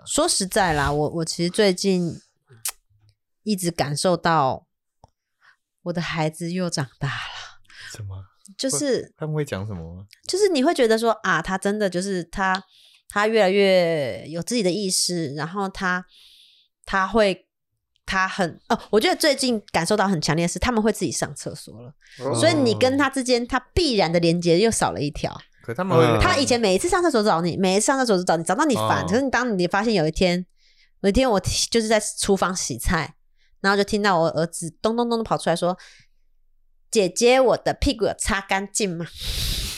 [0.00, 0.04] 啊。
[0.06, 2.20] 说实在啦，我我其实最近
[3.42, 4.66] 一直感受到
[5.82, 7.60] 我的孩子又长大了，
[7.92, 8.24] 什么？
[8.58, 10.06] 就是他们会讲什么吗？
[10.26, 12.62] 就是你会觉得说啊，他真的就是他，
[13.08, 16.04] 他越来越有自己的意识，然后他
[16.84, 17.46] 他会
[18.04, 25.40] 他很哦，我觉得最近感受到很强烈的是，他们会自己上厕所了，哦所以你跟他之间他必然的连接又少了一条。
[25.70, 29.02] 可他们会，嗯他以前每一次上厕所找你，每一次上厕所都找你，找到你烦。
[29.02, 30.44] 哦可是你当你发现有一天，
[31.02, 31.38] 有一天我
[31.70, 33.14] 就是在厨房洗菜，
[33.60, 35.78] 然后就听到我儿子咚咚咚的跑出来说
[36.90, 39.06] ：“姐姐，我的屁股有擦干净吗？”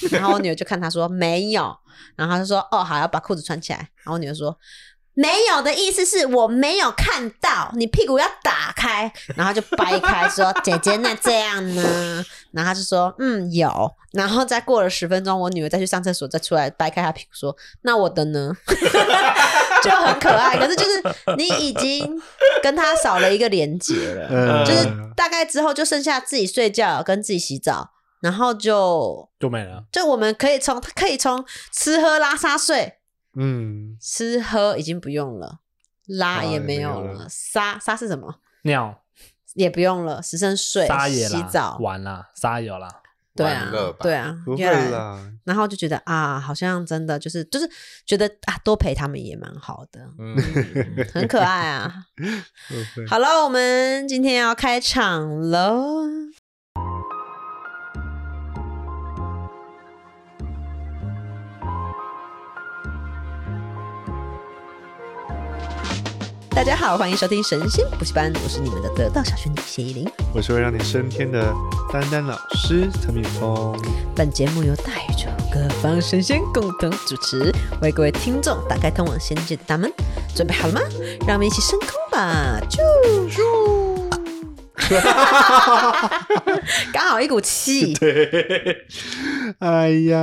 [0.11, 1.77] 然后我女儿就看他说没有，
[2.17, 4.59] 然后他就说：“哦，好，要把裤子穿起来。”然后我女儿说。
[5.15, 18.53] 没有的意思是我没有看到，你屁股要打开，然后就掰开说：“姐姐，那这样呢？”然后他就说：“嗯，有。”然后再过了十分钟，我女儿再去上厕所，再出来掰开她屁股说：“那我的呢？”
[19.83, 20.57] 就很可爱。
[20.57, 21.03] 可是就是
[21.37, 22.21] 你已经
[22.63, 24.87] 跟他少了一个连接了， 嗯就是
[25.17, 29.83] 大概之后就剩下自己睡觉跟自己洗澡，然后就就没了。
[29.91, 32.99] 就我们可以从可以从吃喝拉撒睡，
[33.35, 35.61] 嗯，吃喝已经不用了，
[36.07, 38.37] 拉拉也也没有了了，撒撒是什么？
[38.63, 39.03] 尿
[39.55, 42.89] 也不用了，只剩睡、撒野，洗澡，玩了，撒有了。
[43.35, 44.63] 对啊对啊，不会
[45.45, 47.67] 然后就觉得啊，好像真的就是就是
[48.05, 50.07] 觉得啊，多陪他们也蛮好的，
[51.15, 52.05] 很可爱啊。
[53.09, 56.11] 好了，我们今天要开场了。
[66.55, 70.07] 大家好，欢迎收听神仙补习班，我是你们的得道小仙女谢依霖。
[70.35, 71.51] 我是会让你升天的
[71.91, 73.75] 丹丹老师陈敏峰。
[74.15, 79.91] 本节目由大宇宙各方神仙共同主持，为各位听众打开通往仙界的大门。
[80.35, 80.81] 准备好了吗？
[81.27, 82.61] 让我们一起升空吧！
[82.69, 82.81] 啾
[83.31, 83.43] 啾，
[86.93, 87.95] 刚好一股气。
[88.01, 88.87] 对
[89.59, 90.19] 哎呀，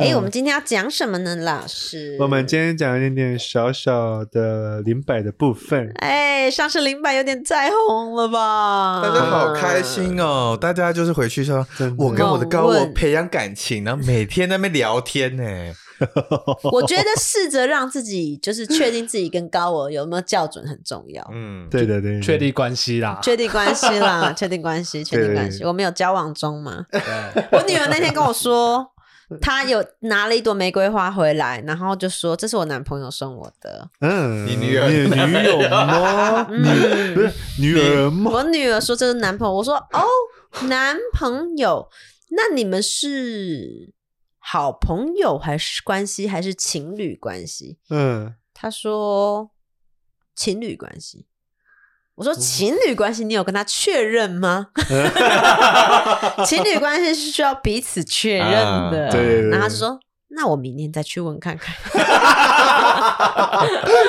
[0.00, 2.16] 哎、我们今天要讲什么呢，老师？
[2.20, 5.90] 我们今天讲一点点小小的零摆的部分。
[5.96, 9.02] 哎，上次零百有点再红了吧？
[9.02, 10.56] 大家好开心哦！
[10.60, 15.42] 大家就是回去说我跟我的高我培养感情，然后每天在那边聊天呢。
[16.72, 21.28] 我觉得试着让自己就是确定自己跟高我有没有校准很重要。
[21.32, 23.18] 嗯， 对的，对的，确立关系啦。
[23.22, 25.64] 确定关系啦，确定关系， 确定关系。
[25.64, 26.84] 我们有交往中嘛？
[27.52, 28.86] 我女儿那天跟我说，
[29.40, 33.88] 她有拿了一朵玫瑰花回来，然后就说这是我男朋友送我的。
[34.00, 35.04] 嗯，你女儿女
[35.44, 36.44] 友吗？
[36.44, 38.30] 不是女儿吗？
[38.32, 40.02] 我女儿说这是男朋友，我说哦，
[40.68, 41.88] 男朋友，
[42.30, 43.92] 那你们是
[44.50, 47.78] 好朋友还是关系还是情侣关系？
[47.90, 49.50] 嗯，他说
[50.34, 51.26] 情侣关系。
[52.14, 54.68] 我说情侣关系，你有跟他确认吗？
[56.46, 59.06] 情侣关系是需要彼此确认的。
[59.06, 60.00] 啊对对对然后他就说
[60.34, 61.74] ：“那我明天再去问看看。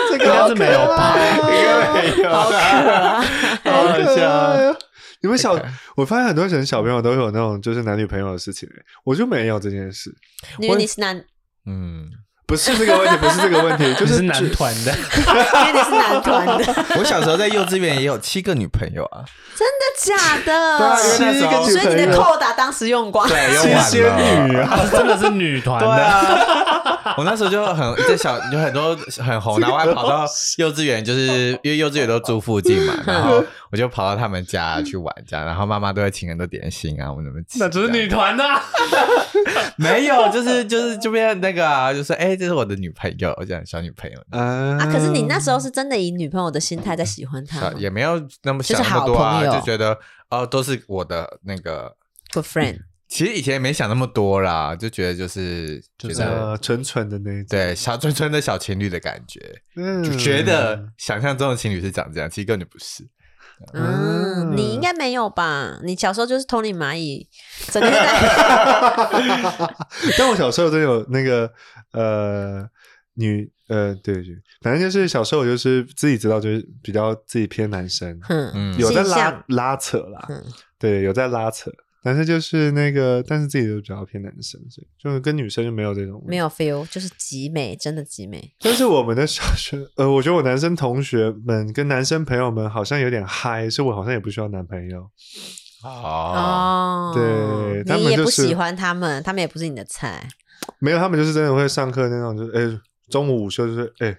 [0.10, 1.16] 这应该是没有吧？
[1.18, 3.22] 应该没有，好可爱，
[3.70, 4.78] 好可爱哦。
[5.22, 5.58] 你们小，
[5.96, 10.14] 我发现很多人小朋友都有那种就是男女朋友的事情，欸我就没有这件事。
[10.60, 11.18] 因为你是男，
[11.66, 12.10] 嗯，
[12.48, 19.24] 不是这个问题，不是这个问题，就 就是是男团的， 因为你是男团的， 我小时候在幼稚园也有七个女朋友啊，
[19.56, 21.34] 真的假对啊因为的？
[21.34, 24.56] 那时候七个所以你的扣打当时用光，对，七用完仙女。
[24.56, 26.69] 啊，真的是女团对的。
[26.84, 30.26] 啊， 我那时候就很在小有很多很红，然后我还跑到
[30.58, 37.60] 幼稚园，就是 因为幼稚园都住附近嘛，然后我就跑到他们家去玩，这样，然后妈妈都会请很多点心啊，我们怎么吃？
[37.60, 38.62] 那只是女团呐啊。
[39.78, 44.86] 没有，就是就是这边那个啊，就说哎，这是我的女朋友，这样小女朋友，啊啊！
[44.92, 49.98] 可是你那时候是真的以女朋友的心态在喜欢他吗也没有那么想就是那么多啊，好朋友就觉得
[50.30, 51.96] 哦，都是我的那个。
[52.34, 52.80] ？Good friend，
[53.10, 56.24] 其实以前也没想那么多啦，就觉得就是觉就是
[56.62, 59.42] 纯纯的那一种，对小纯纯的小情侣的感觉，
[59.76, 63.04] 嗯，就觉得想象中的情侣是长这样，其实根本就不是。
[63.74, 64.56] 嗯，嗯。
[64.56, 65.80] 你应该没有吧？
[65.84, 67.28] 你小时候就是通灵蚂蚁，
[67.72, 68.00] 整天在
[70.18, 71.52] 但我小时候真的有那个
[71.92, 72.66] 呃
[73.16, 80.42] 女呃对对，反正就是小时候我就是自己知道，就是比较自己偏男生，哼，嗯，有在拉向拉扯啦，嗯
[80.78, 81.70] 对，有在拉扯，
[82.02, 86.38] 但是就是那个，但是自己就比较偏男生，所以就是跟女生就没有这种没。
[86.38, 88.54] 有 feel，就是极美，真的极美。
[88.60, 95.02] 但是我们的小学，呃，我觉得我男生同学们跟男生朋友们好像有点嗨，所以我好像也不需要男朋友。
[95.84, 100.28] 哦，哦，对他你们就是也不喜欢他们，他们也不是你的菜。
[100.80, 102.80] 没有，他们就是真的会上课那种，就是哎、
[103.10, 104.18] 中午午休就是哎、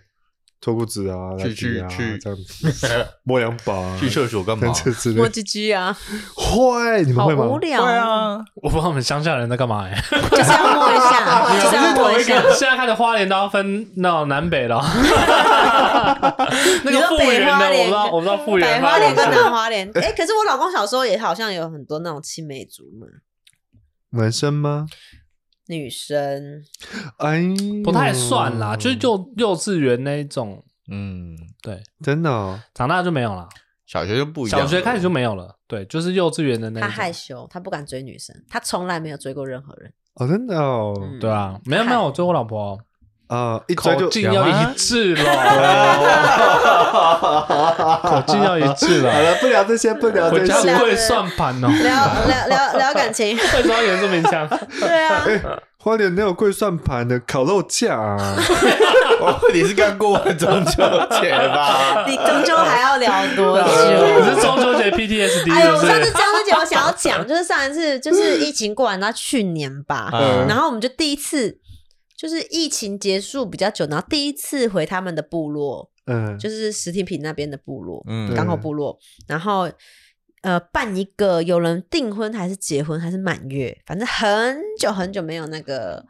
[0.61, 2.87] 脱裤子啊，去去去这样子，
[3.25, 4.71] 摸两把啊，去厕所干嘛？
[4.73, 5.27] 之类摸。
[5.29, 5.97] 鸡鸡啊，
[6.35, 7.47] 会，你们好会吗？
[7.47, 7.83] 无聊。
[7.83, 10.03] 对，啊，我不知道我们乡下人在干嘛哎。
[10.11, 12.43] 就是要摸一下， 就是要摸一下。
[12.51, 14.81] 现在看的花莲都要分那种南北了。
[16.85, 23.07] 那个复原的我不北花莲知道，我不知道复北花莲跟南花莲，哎，可是我老公小时候也好像有很多那种青梅竹马
[24.23, 24.87] 男生吗？
[25.71, 26.63] 女生，
[27.19, 27.43] 哎，
[27.83, 29.31] 不太算啦，就是幼。
[29.37, 33.49] 幼稚园那一种，嗯，对，真的哦，长大就没有了，
[33.87, 39.93] 小学就不一样，小学开始就没有了，对，就是幼稚园的那他害羞，他不敢追女生，他从来没有追过任何人。
[40.15, 42.81] 哦，真的哦，嗯对啊，没有没有，我追我老婆哦，
[43.31, 45.23] 啊，一追就口径要一致了，
[48.03, 50.75] 口径要一致了，好了，不聊这些，不聊这些。
[50.77, 51.95] 会算盘哦，聊
[52.27, 54.49] 聊聊聊感情，为什么要原住民腔？
[54.81, 55.23] 对啊，
[55.79, 58.17] 花莲没有跪算盘的烤肉架啊，
[59.23, 60.83] 哦，你是刚过完中秋
[61.21, 62.05] 节吧？
[62.11, 63.71] 你中秋还要聊多你久？
[64.25, 65.85] 是中秋节 PTSD 哎呦，我？
[65.85, 71.57] 上次中秋节我想要讲，就是上一次就是疫情过完，到去年吧，嗯然后我们就第一次
[72.21, 78.35] 就是疫情结束比较久，然后第一次回他们的部落，嗯，就是石梯坪那边的部落，嗯。
[78.35, 79.71] 港口部落，然后
[80.43, 86.05] 呃办一个有人订婚还是结婚还是满月，反正很久很久没有那个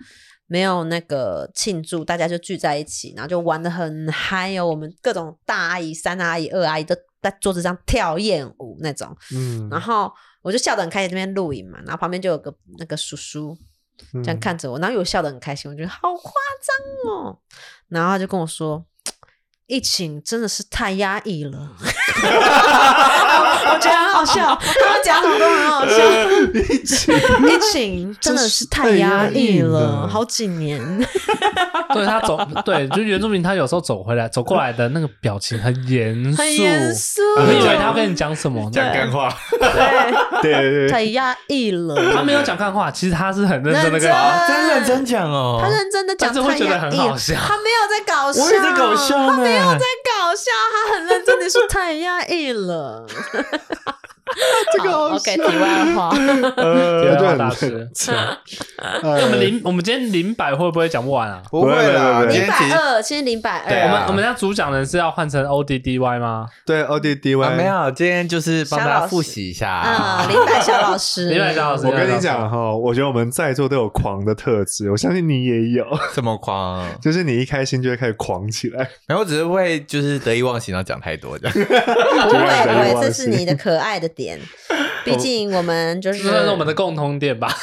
[0.49, 4.67] 没有那个庆祝，大家就聚在一起，然后就玩的很嗨哦。
[4.67, 6.93] 我们各种大阿姨、三阿姨、二阿姨都
[7.23, 10.11] 在桌子上跳艳舞那种，嗯，然后
[10.43, 13.67] 我就笑得很开心，这边录影嘛，然后旁边就有个那个叔叔嗯
[14.23, 16.33] 这样看着我，然后又笑得很开心，我觉得好夸
[16.63, 17.39] 张哦，
[17.89, 18.85] 然后他就跟我说。
[19.71, 21.57] 疫情真的是太压抑了，
[23.71, 25.95] 我觉得很好笑，他们讲什么都很好笑。
[26.69, 27.15] 疫情
[27.49, 30.81] 疫情真的是太压抑了，好几年。
[31.95, 37.21] 对他走，对，就是原住民，他有时候走回来、走过来的那个表情很严肃，很严肃。
[37.47, 39.33] 你以为他要跟你讲什么，讲干话，
[40.43, 41.95] 对，对对对，太压抑了。
[42.13, 44.49] 他没有讲干话，其实他是很认真的跟你认讲。
[44.49, 45.61] 真认真讲哦。
[45.63, 47.35] 他认真的讲，但是会觉得很好笑。
[47.35, 53.07] 他没有在搞笑，我也在搞笑呢，他没有在搞笑，他很认真的说太压抑了。
[54.73, 55.51] 这个好 OK，笑。
[55.51, 57.89] 题外话，大师。
[59.03, 61.43] 那我们零，我们今天零百会不会讲不完啊？
[61.51, 63.83] 不会啦，零今天其实百二，今天零百二。
[63.85, 66.47] 我们我们家主讲人是要换成 O D D Y 吗？
[66.65, 67.65] 对 O D D 啊 Y 没。
[67.65, 69.71] 有，今天就是帮大家复习一下。
[69.71, 71.87] 啊，林百小老师， 林百小老师。
[71.87, 78.89] 我跟你讲哈，我觉得我们在座都有狂的特质，我相信你也有，这么狂，就是你一开心就会开始狂起来。
[79.07, 81.53] 然后我只是会就是得意忘形，然后讲太多这样。
[81.55, 82.39] 不会
[82.93, 84.39] 不会，这是你的可爱的点。
[85.03, 87.49] 毕竟我们就是这算是我们的共同点吧。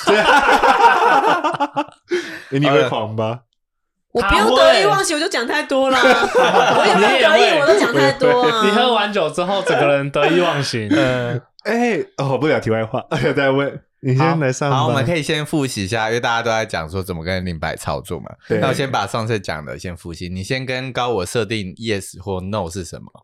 [2.49, 3.41] 诶你会狂吧？
[4.11, 5.97] 我不用得意忘形，我就讲太多了。
[5.99, 8.65] 我也没有得意，我都讲太多啊。
[8.65, 10.87] 你喝完酒之后，整个人得意忘形。
[10.89, 13.05] 嗯，哎，哦，不聊题外话，
[13.35, 14.77] 再问你先来上吧。
[14.77, 18.31] 好，我们可以先复习一下，因为大家都在讲说怎么跟林白操作嘛。
[18.47, 23.21] 对那我先把上次讲的先复习，你先跟高我设定 yes 或 no 是什么，嗯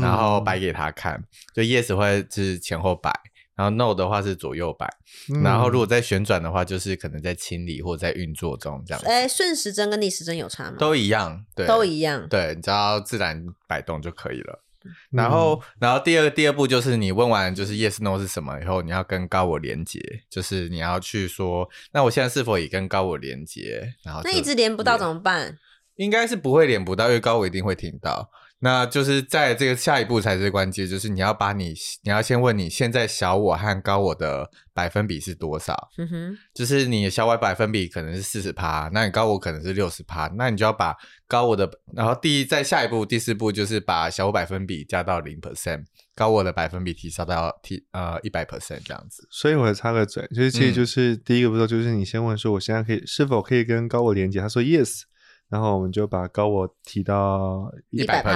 [0.00, 1.22] 然后摆给他看。
[1.54, 3.12] 就 yes 会是前后摆，
[3.54, 4.86] 然后 no 的话是左右摆。
[5.34, 10.76] 嗯然后如果在旋转的话，就是可能在清理或在运作中这样子，哎，顺时针跟逆时针有差吗？
[10.78, 12.28] 都一样，对，都一样。
[12.28, 14.62] 对，你只要自然摆动就可以了。
[14.84, 19.98] 嗯然后，然后第二第二步就是你问完就是 yes no 是什么以后，你要跟高我连接，
[20.30, 23.92] 就是你要去说，那我现在是否已跟高我连接？
[24.04, 25.58] 然后那一直连不到怎么办？
[25.96, 28.30] 应该是不会连不到，因为高我一定会听到。
[28.60, 35.90] 那就是在这个下一步才是关键，就是你要把你你要先问你现在小我和高我的百分比是多少？
[35.98, 40.96] 嗯哼，就是你的小我百分比可能是四十趴，那你高我可能是六十趴，那你就要把
[41.28, 45.84] 高我的，然后第一在下一步第四步就是把小我百分比加到零 percent，
[46.14, 49.28] 高我的百分比提升到提呃一百 percent 这样子。
[49.30, 55.02] 所以我插个嘴，就是其实嗯就是第一个步骤，就是你先问说我现在可以是否可以跟高我连接，他说 yes，
[55.48, 58.32] 然后我们就把高我提到100%趴，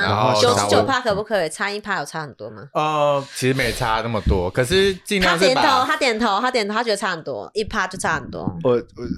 [0.00, 1.48] 然后九十九趴可不可以？
[1.50, 2.62] 差一趴有差很多吗？
[2.72, 8.72] 呃，其实没差那么多，可是尽他量是点头，他点头，他点头，他觉得差很多，一趴就差很多，我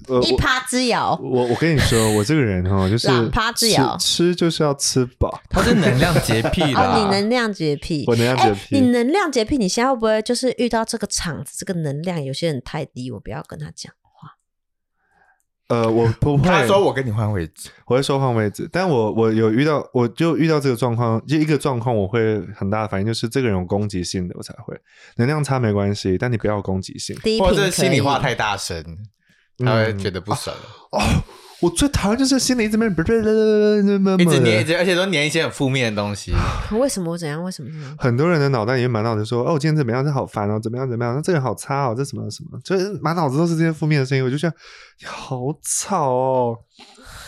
[0.09, 1.19] 我我一趴之遥。
[1.23, 6.81] 我我跟你说，我这个人哈，就 是两趴之遥吃吃就是要吃饱，他是能量洁 癖的。
[6.81, 14.06] 哦，你能量洁癖，我能量洁哎癖你能量洁癖，你现在会不会就是遇到这个场子，这个能量有些人太低，我不要跟他讲话。
[15.69, 24.79] 呃，我不会，他说我跟你换位置，我会说换位置，但我我有遇到，我就遇到这个状况，就一个状况，我会很大的反应，就是这个人有攻击性的，我才会。
[25.17, 27.17] 能量差没关系，但你不要攻击性。
[27.41, 28.81] 或者心里话太大声，
[29.59, 29.99] 他会嗯。
[29.99, 30.55] 觉得不爽。
[30.93, 31.01] 哦，
[31.61, 34.65] 我最讨厌就是心里一直闷不是一直黏，一。
[34.65, 36.33] 直而且都黏一些很负面的东西。
[36.73, 37.43] 为什么我怎样？
[37.43, 37.97] 为什么？
[37.99, 40.05] 很多人的脑袋里面满脑子说：“哦，今天怎么样？
[40.05, 41.15] 这好烦哦，怎么样怎么样？
[41.15, 44.55] 那这个好差哦，这什么什么，就是满脑子都是这些负面的声音。”我就觉得
[45.01, 46.59] 你好吵哦。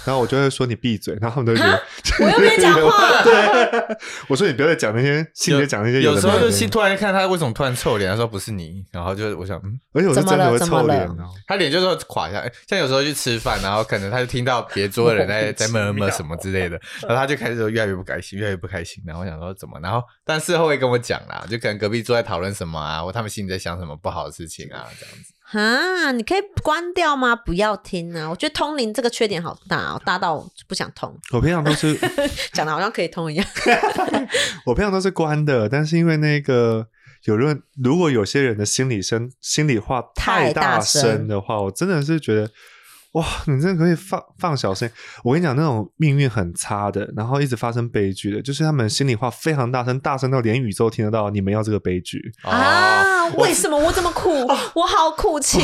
[0.05, 1.83] 然后我就会说你闭嘴， 然后他们都会觉得
[2.25, 3.97] 我又没讲话 对，
[4.29, 11.29] 我说你不要再讲那些，心里讲那些有时候就突然看他为什么突然臭脸，他说不是你，然后就我想，嗯，而且我是真的会臭脸哦。
[11.47, 12.53] 他脸就是会垮下来。
[12.67, 19.03] 像有时候去吃饭，然后可能他就听到别桌的人在 在闷闷什么之类的，然后他就开始越来越不开心，越来越不开心。
[19.07, 25.33] 然后我想说怎么，然后但事后会跟我讲啦，就可能隔壁桌在讨论什么啊，或他们心里在想什么不好的事情啊，这样子。
[25.53, 27.35] 啊，你可以关掉吗？
[27.35, 28.29] 不要听啊！
[28.29, 31.99] 我觉得通灵这个缺点好大哦，大到我不想通，我平常都是
[32.53, 33.47] 讲的好像可以通一样。
[34.67, 36.87] 我平常都是关的，但是因为那个
[37.25, 42.51] 有人如果有些人的心理声心里话太太大声的话，我真的是觉得。
[43.19, 44.89] 哇，你真的可以放放小声！
[45.25, 51.29] 我跟你讲，那种命运很差的，然后一直发生悲剧的，就是他们心里话非常大声，大声到连宇宙听得到。
[51.31, 53.05] 你们要这个悲剧，啊！
[53.05, 54.31] 哦为什么我这么苦？
[54.75, 55.61] 我好苦情，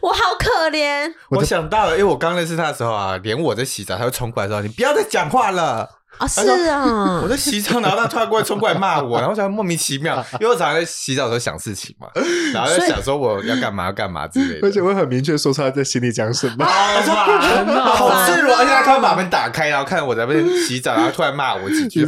[0.00, 1.12] 我好可怜。
[1.30, 5.88] 我想到了，因为我刚认识他的时候啊，连我在洗澡，他会冲过来说：“你不要再讲话了。”
[6.18, 12.08] 啊，是啊我，在洗澡，然后他突然过来冲过来骂我，然后我想莫名其妙， 因为我常常在洗澡的时候想事情嘛，
[12.52, 14.66] 然后在想说我要干嘛要干嘛之类的。
[14.66, 16.64] 而且会很明确说出他在心里讲什么。
[16.64, 22.06] 好赤裸，而且他突然把门打开，然后看我在那边洗澡，然后突然骂我几句。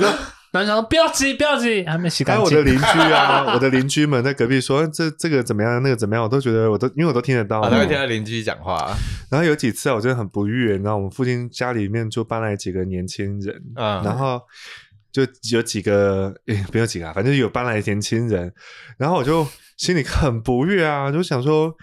[0.52, 2.44] 然后想说不要急，不要急，还没洗干净。
[2.44, 7.70] 还有我的邻居啊，我的邻居们在隔壁说这这个怎么样，那个怎么样，我都觉得我都因为我都听得到啊，嘛。
[7.70, 8.94] 他会听到邻居讲话，
[9.30, 14.42] 然后有几次啊，我真的很不悦，然后我们附近家里面就搬来几个年轻人，嗯然后
[15.10, 18.52] 就有几个诶，没有几个啊，反正有搬来年轻人，
[18.98, 19.46] 然后我就
[19.78, 21.74] 心里很不悦啊，就想说。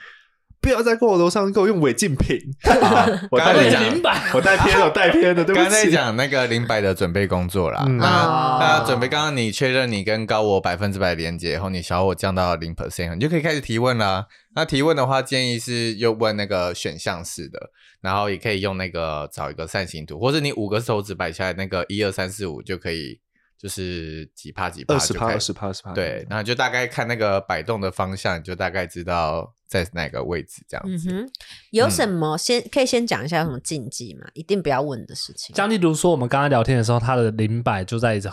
[0.61, 2.37] 不要再跟我楼上给我用违禁品！
[2.63, 5.91] 啊 我带偏刚才讲我带偏了，我带偏了，对不刚刚在起。
[5.91, 14.25] 讲那个林白的准备工作啦，嗯那哦那准备刚刚你确认你跟高我百分之百连接以后，你小我降到零 percent，你就可以开始提问啦。
[14.55, 23.19] 那提问的话，建议是又问那个选项式的，然后也可以用那个找一个扇形图，或者你五个手指摆下来，那个一二三四五就可以，
[23.57, 25.93] 就是几帕几帕二十趴，二十趴，二十趴。
[25.93, 31.09] 对，然后就大概看那个摆动的方向，你就大概知道在哪个位置这样子。
[31.09, 31.31] 嗯哼，
[31.69, 34.27] 有什么先可以先讲一下有什么禁忌吗？
[34.33, 35.55] 一定不要问的事情。
[35.55, 38.27] 像例如说，我们刚刚聊天的时候，他的灵摆就在一直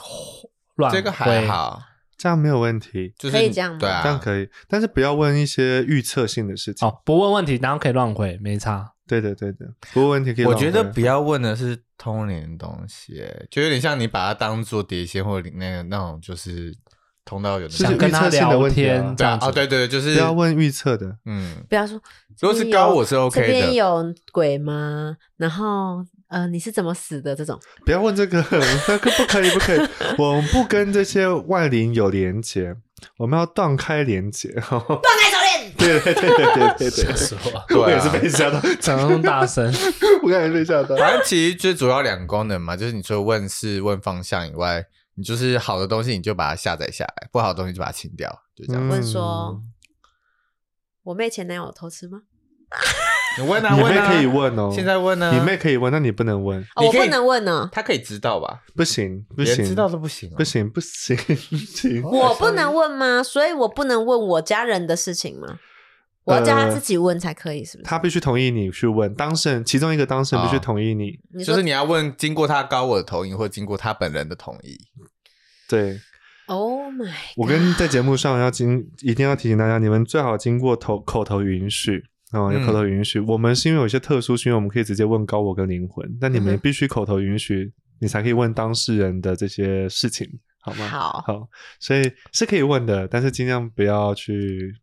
[0.77, 1.81] 乱这个还挥，好，
[2.17, 6.89] 这样没有问题，就是可以这样吗对啊，这样可以，但是不要问一些预测性的事情。
[6.89, 8.95] 哦，不问问题，然后可以乱回，没差。
[9.09, 10.53] 对的，对的，不过问题可以我。
[10.53, 16.77] 觉得不要问的是通灵的东西，就有点像你把它当做碟仙或者那个那种，就是
[17.27, 18.95] 通道有的就是想跟他预测性的聊问题啊。
[18.95, 19.53] 天，这样子。
[19.53, 22.01] 对对对，就是不要问预测的，嗯，不要说，
[22.41, 25.15] 如果是高我是 OK 这边的有鬼吗？
[25.37, 27.35] 然后呃，你是怎么死的？
[27.35, 27.61] 这种。
[27.85, 28.43] 不要问这个，
[28.89, 32.77] 那 个不可以，不可以， 我们不跟这些外灵有连接，
[33.19, 34.49] 我们要断开连接。
[34.51, 35.73] 断开手链。
[35.77, 37.35] 对对对对对对对，是
[37.75, 37.89] 我。
[37.91, 39.67] 也是被吓到，讲那么大声，
[40.23, 40.97] 我刚才被吓到。
[40.97, 44.85] 反正其实最主要两个功能嘛，就是你除了问事、问方向以外，
[45.17, 48.89] 你就是好的东西你就把它下载下来，不好的东西就把它清掉，就这样。
[48.89, 49.23] 问说
[49.55, 49.63] 嗯
[51.05, 52.23] 我妹前男友偷吃吗？
[53.39, 58.63] 你问啊你问啊，妹可以问哦，现在问呢，你妹可以问，那你不能问，哦，你可以我不能问呢，他可以知道吧？
[58.75, 63.23] 不行不行，知道都不行哦，不行 不行不行，我不能问吗？
[63.23, 65.61] 所以我不能问我家人的事情吗？
[66.27, 67.89] 我要叫他自己问才可以，是不是？
[67.89, 71.19] 他必须同意你去问当事人，其中一个当事人必须哦同意你。
[71.33, 74.77] 你说就是你要问经过他高我的同意，或经过他本人的同意。
[75.69, 76.01] 对
[76.47, 82.03] ，，Oh my，我跟在节目上要经一定要提醒大家，你们最好经过头口头允许
[82.33, 83.21] 哦，有嗯口头允许。
[83.21, 90.29] 我们是因为有一些特殊，是因为我们可以直接问高我跟灵魂，但你们必须口头允许，你才可以问当事人的这些事情，
[90.61, 90.89] 好吗？
[90.89, 92.03] 好好，所以
[92.33, 94.75] 是可以问的，但是尽量不要去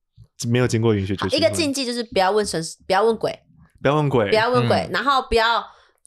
[0.47, 3.37] 没有经过允许就去一个禁忌就是不要问神，不要问鬼，
[3.81, 5.63] 不要问鬼，不要问鬼嗯，然后不要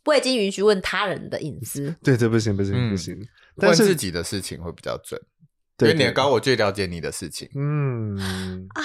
[0.06, 1.94] 未经允许问他人的隐私。
[2.02, 2.90] 对，这不行不行嗯。
[2.90, 3.16] 不行。
[3.58, 5.18] 但是问自己的事情会比较准，
[5.78, 7.48] 因为你的高我最了解你的事情。
[7.54, 8.82] 嗯，啊，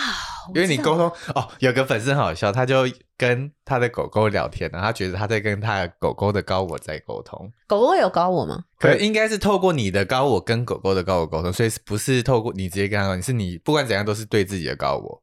[0.56, 8.64] 因为你沟通哦，有个粉丝很好笑，他就跟他的狗狗聊天，然后他觉得他在跟他的狗狗的高我在沟通，狗狗有高我吗？
[8.80, 15.22] 可能应该是透过你的高我跟狗狗的高我沟通，所以不是透过你直接跟他沟通，是你不管怎样都是对自己的高我，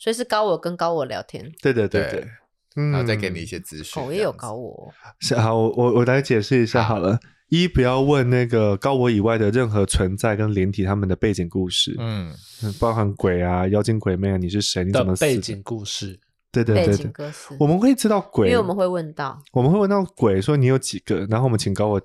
[0.00, 2.26] 所以是高我跟高我聊天，对对对对
[2.90, 4.02] 然后再给你一些资讯。
[4.02, 4.90] 狗也有高我，
[5.20, 7.20] 是好，我我我来解释一下好好了。
[7.50, 14.84] 一不要问那个高我以外的任何存在跟灵体他们的背景故事，嗯，嗯，包含鬼啊、妖精鬼魅啊，你是谁？
[14.84, 16.18] 你的怎么死背景故事，
[16.52, 22.00] 对对背对对，我们会知道鬼因，为我们会问到，我们会问到鬼说你有几个，然后我们请高我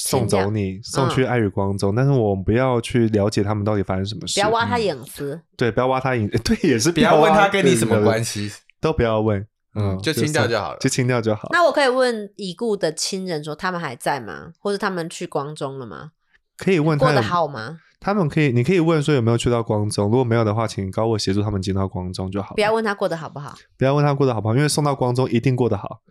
[0.00, 5.40] 送走你，送去爱与光中，但是我们不要去了解他们到底发生什么事，不要挖他嗯隐私。
[5.56, 8.48] 对，不要挖他隐， 对，也是不要问他跟你什么关，系，
[8.80, 11.48] 都不要问，嗯，就清掉就好了就清掉就好。
[11.50, 14.52] 那我可以问已故的亲人说他们还在吗？
[14.60, 16.12] 或者他们去光中了吗？
[16.56, 17.80] 可以问他过得好吗？
[18.00, 22.54] 他们可以，你可以问说有没有去到光中，如果没有的话，请高我协助他们进到光中就好。
[22.54, 23.56] 不要问他过得好不好。
[23.76, 26.02] 不要问他过得好不好，因为送到光中一定过得好。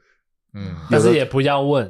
[0.54, 1.90] 嗯，但是也不要问，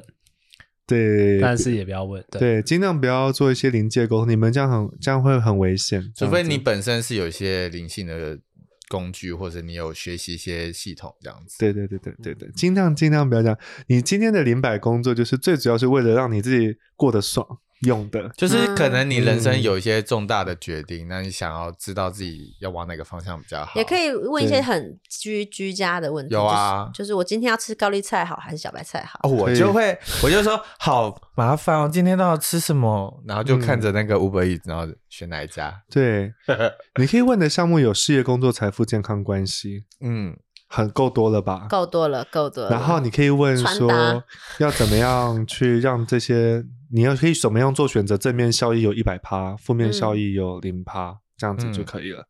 [0.87, 6.11] 对，但是也不要问，对，尽量不要做一些临界沟通，你们这样很这样会很危险。
[6.15, 8.39] 除非你本身是有一些灵性的
[8.87, 11.57] 工具，或者你有学习一些系统这样子。
[11.59, 13.57] 对对对对对对，尽量尽量不要这样。
[13.87, 17.45] 你今天的灵摆工作就是最主要是为了让你自己过得爽
[17.81, 18.29] 用的。
[18.35, 26.33] 就是可能你人生嗯有一些重大的决定，那你想要知道自己要往哪个方向比较好，也可以问一些很居居家的问题。
[26.33, 29.19] 有啊就是，就是我今天要吃高丽菜好还是小白菜好？
[29.23, 35.81] 哦，我就会，我就说好麻烦哦，今天都要吃什么，然后就看嗯着那个 Uber Eats，然后选哪一家。
[35.89, 36.33] 对，
[36.99, 40.35] 你可以问的项目有事业、工作、财富、健康、关系，嗯，
[40.67, 41.67] 很够多了吧？
[41.69, 42.69] 够多了，够多了。
[42.69, 44.23] 然后你可以问说
[44.59, 48.17] 要怎么样去让这些，你要可以怎么样做选择？
[48.17, 52.27] 正面效益有一百趴，负面效益有零趴，这样子就嗯可以了。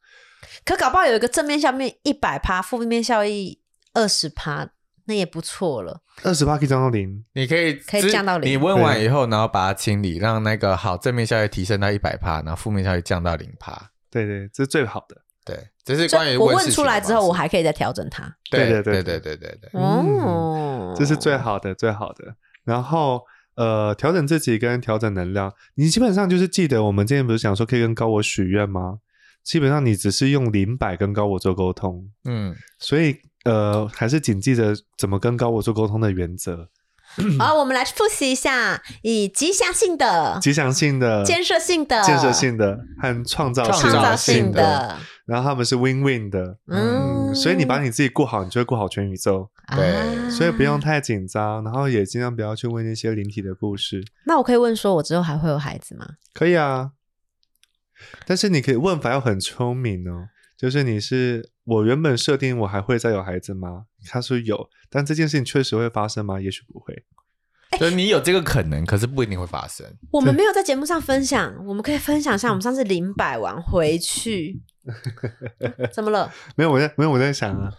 [0.64, 3.60] 可搞不好有一个正面效面一百趴，负面效益
[3.94, 4.70] 二十趴，
[5.06, 6.02] 那也不错了。
[6.24, 13.92] 二十趴可以降到零，你可以可以降到零你问完以后，然后把它清理，让那个好正面效益提升到一百趴，然后负面效益降到零趴。
[14.10, 15.22] 对对，这是最好的。
[15.48, 18.24] 对，这是关于我问出来之后，我还可以再调整它。
[18.52, 19.82] 对对对对对对对。
[19.82, 22.36] 哦，这是最好的最好的。
[22.64, 23.22] 然后
[23.56, 29.00] 呃，调整自己跟调整能量，你基本上就是记得我们之前不是想说可以跟高我许愿吗？
[29.44, 32.12] 基本上你只是用零百跟高我做沟通。
[32.26, 36.68] 嗯，所以呃，还是谨记着怎么跟高我做沟通的原则。
[37.38, 49.50] 好，我们来复习一下，以吉祥性的、吉祥性的、建设性的、建设性的和创造创创造性性的，然后他们是 win win 的，嗯，所以你把你自己过好，你就会过好全宇宙。
[49.76, 50.78] 对啊所以不用。
[50.78, 54.06] 太紧张，然后也尽量不要去问那些灵体的故事。
[54.26, 56.06] 那我可以问说，我之后还会有孩子吗？
[56.34, 56.92] 可以啊，
[58.26, 60.30] 但是你可以问法要很聪明哦。
[60.56, 63.86] 就是你是我原本设定我还会再有孩子吗？
[64.06, 66.40] 他说有，但这件事情确实会发生吗？
[66.40, 67.04] 也许不会。
[67.78, 69.86] 就是你有这个可能，可是不一定会发生。
[70.12, 74.62] 我们没有在节目上分享，我们可以分享一下我们上次零百完回去，
[75.92, 76.34] 怎么了？
[76.56, 77.70] 没有，我在没有我在想啊，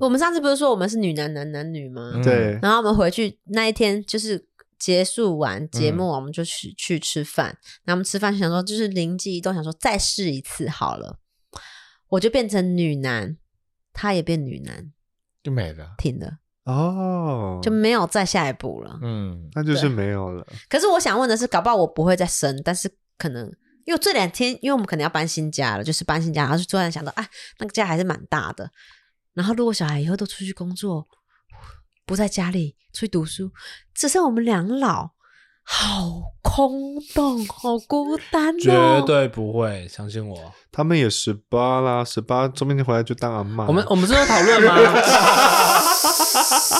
[0.00, 2.12] 我们上次不是说我们是女男男男女吗？
[2.14, 4.46] 嗯对，然后我们回去那一天就是
[4.78, 7.48] 结束完节嗯目，我们就去、去吃饭。
[7.84, 11.18] 然后我们吃饭想说，就是灵机一动，想说再试一次好了。
[12.08, 13.36] 我就变成女男，
[13.92, 14.92] 他也变女男，
[15.42, 15.94] 就没了。
[15.98, 18.98] 停了，哦，就没有再下一步了。
[19.02, 20.46] 嗯，那就是没有了。
[20.68, 23.50] 可是我想问的是，搞不好我不会再生，但是可能
[23.84, 28.70] 因为这两天，因为我们可能要搬新家了，就是搬新家，然后就突然想到，哎，那个家还是蛮大的。
[29.32, 31.08] 然后如果小孩以后都出去工作，
[32.06, 33.50] 不在家里出去读书，
[33.94, 35.13] 只剩我们两老，
[35.66, 39.02] 好空洞，好孤单绝哦。
[39.04, 40.38] 对不会，相信我。
[40.70, 43.66] 他们也十八啦，十八周明天回来就当阿妈。
[43.66, 44.74] 我们我们是有讨论吗？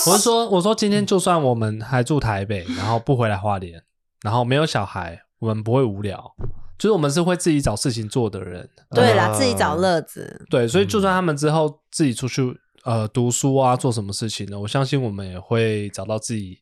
[0.05, 3.81] 我是说，我说今天就算我们还住台北，然后不回来花莲，
[4.21, 6.35] 然后没有小孩，我们不会无聊，
[6.77, 8.69] 就是我们是会自己找事情做的人。
[8.91, 10.45] 对啦，啊自己找乐子。
[10.49, 16.59] 对，所以就算他们之后自己出去呃读书啊，做什么事情呢，我相信我们也会找到自己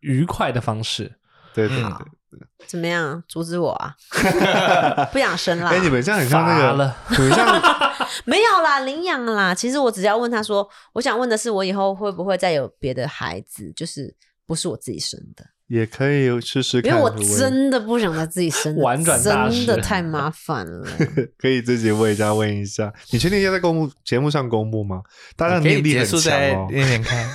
[0.00, 1.18] 愉快的方式。
[1.56, 2.06] 对对嗯对。
[2.66, 3.22] 怎么样？
[3.26, 3.94] 阻止我啊？
[5.10, 5.70] 不想生啦？
[5.70, 7.62] 哎，你们这样很像那个乏了，你们像
[8.26, 9.54] 没有啦，领养啦。
[9.54, 14.14] 其实我只要问他说，我想问的是，我以后会不会再有别的孩子，就是
[14.46, 15.44] 不是我自己生的？
[15.68, 20.86] 也可以试试看，因为我真的不想再自己生转真的太麻烦了。
[21.38, 22.92] 可以自己问一下问一下。
[23.10, 25.02] 你确定要在公布节目上公布吗？
[25.36, 26.68] 大家很强束在哦。
[26.70, 27.28] 练练看。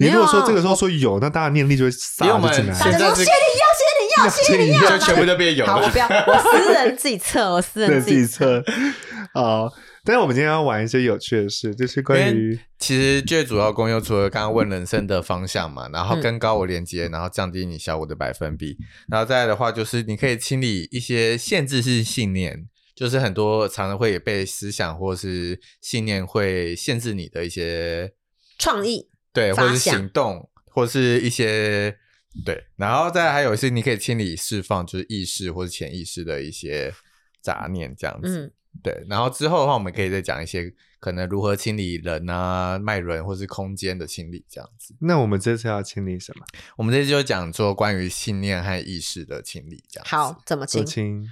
[0.00, 1.90] 你如果说这个时候说有，那大家念力就会
[2.22, 5.98] 因为我们撒就进来现在是大家说谢你要谢你要谢你要，就全部都变有好，我了不。
[5.98, 8.64] 要，我私人自己测，我私人自己测。
[9.34, 9.70] 好，
[10.02, 18.78] 但是我们今天要玩一些有趣的事，就是关于其实最主要功用，除了刚刚问人生的方向嘛，然后跟高我连接，然后降低你小我的百分比，
[19.10, 28.14] 然后再来的话，就是你可以清理一些限制性信念，就是很多常常会被思想或是信念会限制你的一些
[28.58, 29.09] 创意。
[29.32, 31.96] 对，或者是行动，或是一些
[32.44, 36.92] 对，然后再还有是你可以清理释放，就是意识或者潜意识的一些
[37.40, 38.46] 杂念这样子。
[38.46, 44.94] 嗯，对，然后之后的话，我们可以再讲一些可能如何清理人啊、脉轮或是空间的清理这样子。
[45.00, 46.44] 那我们这次要清理什么？
[46.76, 50.84] 我们这次就讲做关于信念和意识的清理，这样子好，怎么清？
[50.84, 51.28] 清。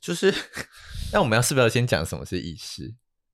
[0.00, 0.34] 就是，
[1.12, 2.92] 那我们要是不是要先讲什么是意识？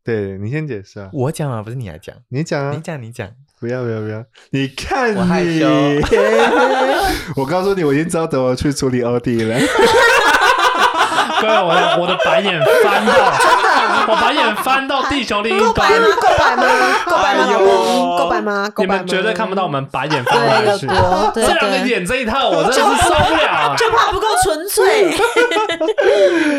[0.09, 3.29] 对你先解释啊，我讲啊，不是你来讲，你讲啊，你讲，你讲。
[3.61, 4.25] 不要不要不要！
[4.53, 5.67] 你看我害你羞，
[7.37, 9.59] 我告诉你，我已经知道怎么去处理欧弟了。
[11.43, 13.13] 各位，我的我的白眼翻到，
[14.09, 16.07] 我白眼翻到地球另一端够白，吗？
[16.17, 16.65] 够白吗？
[17.05, 18.17] 够白吗？
[18.17, 18.71] 够白吗？
[18.71, 18.87] 够白吗？
[18.87, 20.87] 你们绝对看不到我们白眼翻过去。
[20.87, 23.75] 这两个对，演这一套，我真的是受不了。
[23.77, 25.13] 就怕不够纯粹。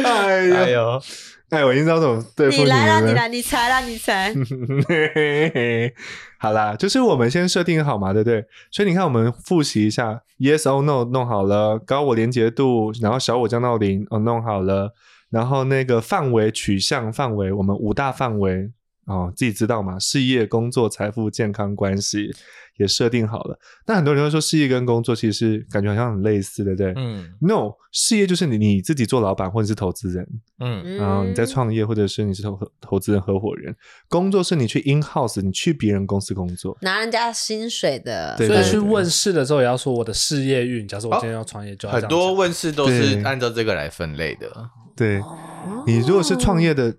[0.06, 1.02] 哎哎呀，呦，
[1.50, 3.10] 哎，我已经知道怎么对付你来啦，们了。
[3.10, 4.32] 你来，你猜了，你猜。
[6.38, 8.46] 好啦，就是我们先设定好嘛，对不对？
[8.72, 14.94] 所以你看，我们复习一下，yes or no 弄好了，高我连结度，然后小我降到零，哦，弄好了，
[15.32, 18.70] 然后那个范围取向范围，我们五大范围
[19.10, 19.98] 哦，自己知道嘛？
[20.00, 22.30] 事业、工作、财富、健康、关系
[22.78, 23.60] 也设定好了。
[23.86, 30.26] 但很多人会说，事业跟工作其实感觉好像很类似，对不对、嗯 n o 事业就是你你自己做老板或者是投资人，
[30.60, 33.76] 嗯然后你在创业，或者是你是投投资人、合伙人，
[34.08, 36.78] 工作是你去 in house，你去别人公司工作。
[36.82, 40.88] 拿人家薪水的，对所以去问世的时候也要说我的事业运。
[40.88, 44.48] 假设我今天要创业，就很多问世都是按照这个来分类的。
[44.95, 45.38] 对哦
[45.88, 46.93] 你如果是创业的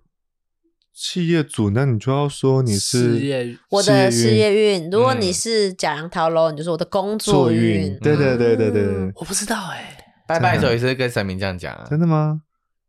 [0.93, 7.99] 企业主，那你就要说你是事业我的事业运，如果嗯你是假羊桃楼，你就说我的工作运。
[8.01, 11.87] 对对对对对对，我不知道哎、拜拜的时候也是跟神明这样讲啊。
[11.89, 12.43] 真的吗？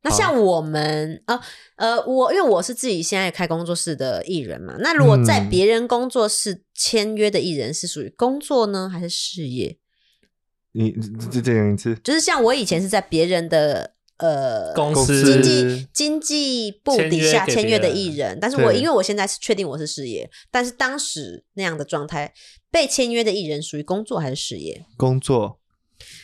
[0.04, 1.40] 那像我们啊
[1.76, 9.78] 呃，我因为我是自己现在开工作室的艺人嘛，那如果在嗯别人工作室签约的艺人是属于工作呢，还是事业？
[10.74, 11.96] 你再再讲一次。
[12.04, 22.34] 就是像我以前是在别人的呃公公司司经济经济部底下签约的艺人，但是我因为我现在是确定我是事业，但是当时那样的状态，
[22.72, 24.86] 被签约的艺人属于工作还是事业？
[24.96, 25.60] 工作，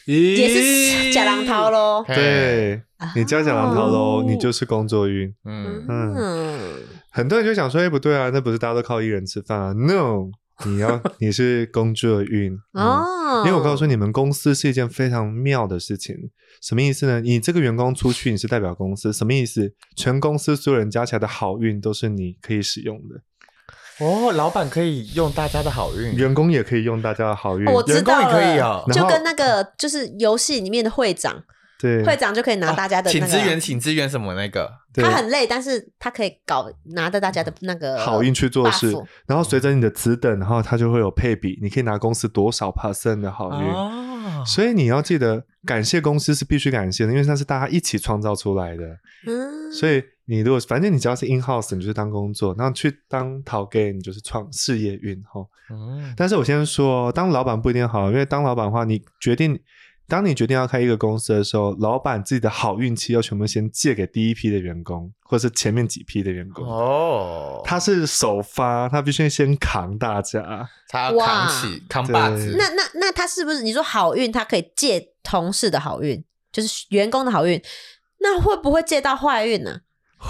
[0.05, 2.05] 也是假狼涛喽。
[2.07, 2.81] 对
[3.15, 5.33] 你叫假狼涛喽哦，你就是工作运。
[5.45, 6.73] 嗯，嗯，
[7.12, 10.29] 很多人就想说，哎，不对啊，那不是大家都靠艺人吃饭啊？No，
[10.65, 12.81] 你要你是工作运哦。
[12.81, 16.15] 哦，因为我告诉你们，公司是一件非常妙的事情。
[16.61, 17.21] 什么意思呢？
[17.21, 19.73] 你这个员工出去，你是代表公司，什么意思？
[19.95, 27.67] 全公司所有人加起来的好运都是你可以使用的，哦，老板可以用大家的好运，员工也可以用大家的好运。
[27.67, 31.43] 哦我知道员工也可以了哦，就跟那个就是游戏里面的会长，
[31.79, 34.71] 对，会长就可以拿大家的那个，请支援，请支援什么那个？
[34.93, 38.91] 他很累，但是他可以搞拿着大家的那个好运去做事
[39.27, 43.67] 然后随着你的职等，然后他就会有配比，你可以拿公司多少 percent 的好运。
[43.67, 48.84] 哦，所以你要记得，感谢公司是必须感谢的，因为那是大家一起创造出来的。
[49.27, 55.45] 嗯，所以你如果反正你只要是 in house，你就是当工作；然后去当淘 gay，你就是创事业运哈。
[55.69, 59.60] 嗯但是我先说，当老板不一定好，因为当老板的话，你决定，
[60.07, 66.65] 当你决定要开一个公司的时候，老板自己的好运气要全部先借给第一批的员工，或者是前面几批的员工。
[66.65, 70.69] 哦，他是首发，他必须先扛大家。
[70.87, 77.61] 他要扛起扛把子，那那那他是不是你说好运，他可以借同事的好运，就是员工的好运，
[78.19, 79.71] 那会不会借到坏运呢？
[79.71, 79.87] 我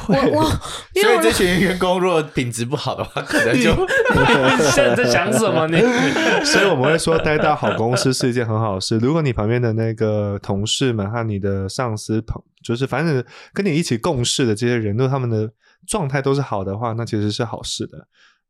[0.10, 5.68] 我 因为我所以这群员工如果品质不好的话，可能就你现在在想什么？
[5.68, 5.80] 你
[6.46, 8.98] 所以我们会说，待到好公司是一件很好的事。
[8.98, 13.24] 如果你旁边的那个同事们和你的上司朋，就是反正
[13.54, 15.50] 跟你一起共事的这些人，如果他们的
[15.88, 18.08] 状态都是好的话，那其实是好事的。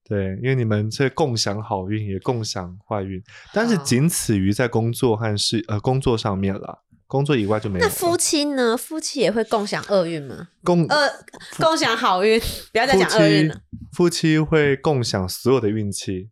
[0.10, 3.21] 对，因为你们是共享好运，也共享坏运，
[3.54, 7.86] 但是仅此于在工作和事呃工作上面啦，工作以外就没有。
[7.86, 8.76] 那夫妻呢？
[8.78, 10.50] 夫妻也会共享厄运吗？
[10.63, 11.10] 共呃，
[11.58, 12.39] 共享好运，
[12.72, 13.62] 不要再讲厄运了。
[13.93, 16.30] 夫妻会共享所有的运气。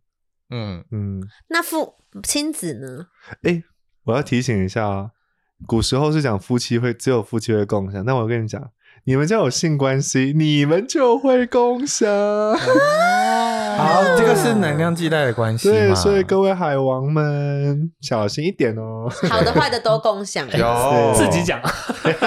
[0.50, 3.08] 嗯，嗯，那父亲子呢？
[3.44, 3.64] 哎，
[4.04, 5.12] 我要提醒一下啊，
[5.66, 8.72] 古时候是讲夫妻会只有夫妻会共享，但我跟你讲，
[9.06, 12.08] 你们家有性关系，你们就会共享。
[13.78, 19.10] 好，这个是能量系带的关系对，所以各位海王们小心一点哦。
[19.30, 20.48] 好的坏的都共享。
[20.58, 21.60] 有自己讲，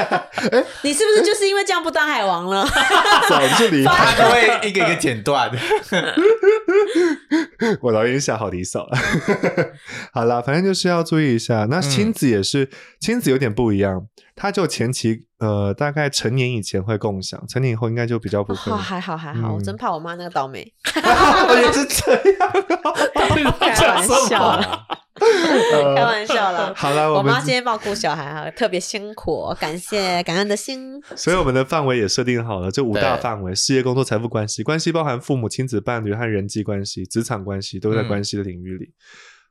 [0.83, 2.67] 你是不是就是因为这样不当海王了？
[3.29, 5.51] 早就离他开，都会一个一个剪断。
[7.81, 8.99] 我导演下好离手了。
[10.13, 11.67] 好啦，反正就是要注意一下。
[11.71, 12.69] 那亲子也是，
[13.01, 14.07] 亲子有点不一样，
[14.37, 18.77] 他就前期呃大概成年以前会共享，成年以后应该就比较不会哦，。
[18.77, 20.73] 还好还好，嗯我真 怕我妈那个倒霉。
[20.95, 22.53] 我也是这样。
[23.77, 24.07] 开玩？
[24.29, 24.87] 笑啦，
[25.95, 26.73] 开玩笑 啦。
[26.75, 31.01] 好了，我们妈今天帮我顾小孩哈，特别辛苦，感谢感恩的心。
[31.15, 34.63] 所以我们的范围也设定好了，这五大对范围：事业、工作、财富、关系。
[34.63, 38.93] 关系包含父母、亲子、伴侣和人际关系、职场关系，都在嗯关系的领域里。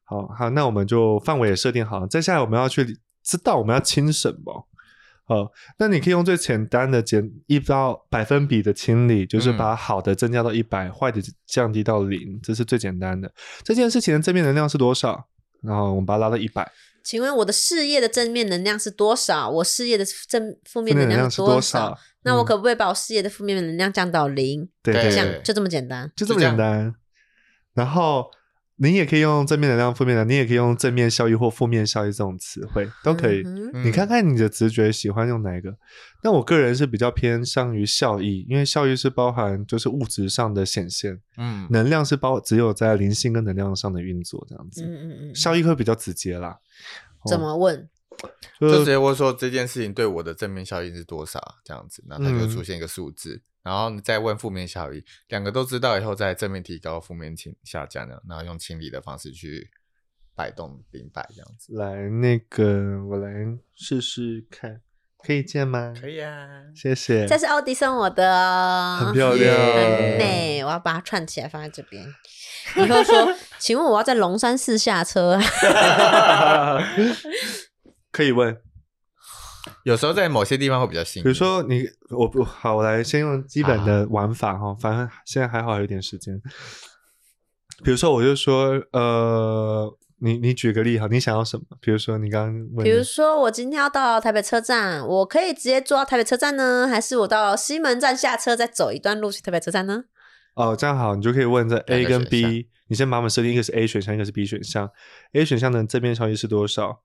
[0.03, 2.07] 好好，那我们就范围也设定好了。
[2.07, 4.67] 接下来我们要去知道我们要亲什么。
[5.27, 13.29] 好，那你可以用最简单的减一到百分比的清理，就是嗯把好的增加到一百、坏的降低到零，这是最简单的。
[13.61, 15.27] 这件事情的正面能量是多少？
[15.61, 16.71] 然后我们把它拉到一百，
[17.03, 19.49] 请问我的事业的正面能量是多少？
[19.49, 24.69] 我事业的正负面能能量量是多是少那我可不可以把我事业的负面能量降到零？
[24.81, 26.09] 对对对这样就这么简单。
[26.15, 26.95] 就这么简单。
[27.73, 28.29] 然后
[28.79, 33.43] 你也可以用正面能量、负面能量，你也可以用正面效益或负面效益这种词汇都可以。
[33.83, 35.75] 你看看你的直觉喜欢用哪一个？
[36.23, 44.83] 那我个人是比较偏向于效益，因为效益是包含就是物质上的显现，嗯，能量是包只有在灵性跟能量上的运作这样子。
[44.83, 46.57] 嗯嗯嗯，效益会比较直接啦。
[47.27, 47.89] 怎么问？
[48.59, 59.69] 就就直接问说这件事情对我的正面效应是多少，这样子，然后它就嗯出现一个数字，然后你再问负面效益，两个都知道以后，再正面提高，负面清下降的，然后用清理的方式去
[60.35, 61.73] 摆动零摆这样子。
[61.75, 63.29] 来那个我来
[63.75, 64.81] 试试看，
[65.19, 65.93] 可以见吗？
[65.99, 67.25] 可以啊，谢谢。
[67.25, 70.63] 这是奥迪送我的哦，很漂亮很美。
[70.63, 72.05] 我要把它串起来放在这边。
[72.75, 75.39] 以后说， 请问我要在龙山寺下车？
[78.17, 78.57] 可以问，
[79.83, 86.41] 有时候在某些地方会比较幸运，比如说你我不好，我来先用基本的玩法哈，反正现在还好有点时间。
[87.83, 91.63] 比如说，我就说，呃，你你举个例哈，你想要什么？
[91.79, 100.05] 比如说你刚刚问，比如说，我今天要到台北车站，我可以直接坐到台北车站呢，还是我到西门站下车，再走一段路去台北车站呢？
[100.55, 104.89] 哦，这样好，你就可以问这 A 跟 B，你先把我们设定，一个是 A 选项，一个是 B 选项。
[105.33, 107.03] A 选项的正面效益是多少？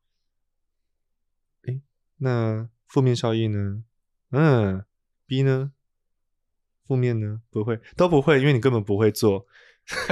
[2.22, 3.82] 诶，那负面效益呢？
[4.32, 4.84] 嗯
[5.26, 5.70] ，B 呢？
[6.86, 7.40] 负面呢？
[7.50, 9.46] 不会，都不会，因为你根本不会做。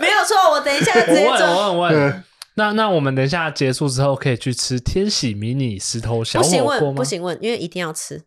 [0.00, 1.46] 没有错，我等一下就直接我问，我做。
[1.46, 2.24] 问，我对问。
[2.54, 6.86] 那那我们等一下结束之后，可以去吃天喜迷你石头小不行火锅吗？
[6.86, 8.24] 问，不行问，因为一定要吃，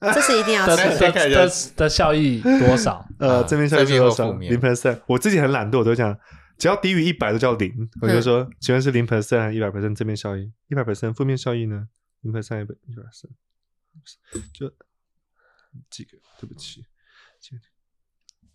[0.00, 0.98] 这是一定要的吃。
[0.98, 1.50] 的
[1.84, 3.04] 的效益多少？
[3.18, 4.30] 呃，啊正面效益是多少？
[4.32, 5.00] 零 percent。
[5.06, 6.16] 我自己很懒惰，我都讲，
[6.58, 7.88] 只要低于一百都叫零。
[8.00, 11.88] 我就说，请问是零 percent 一百 percent 正面效益，一百 percent 负面效益呢？
[12.20, 13.30] 零 percent 一百一百 percent，
[14.52, 14.72] 就
[15.90, 16.18] 几个？
[16.40, 16.84] 对不起，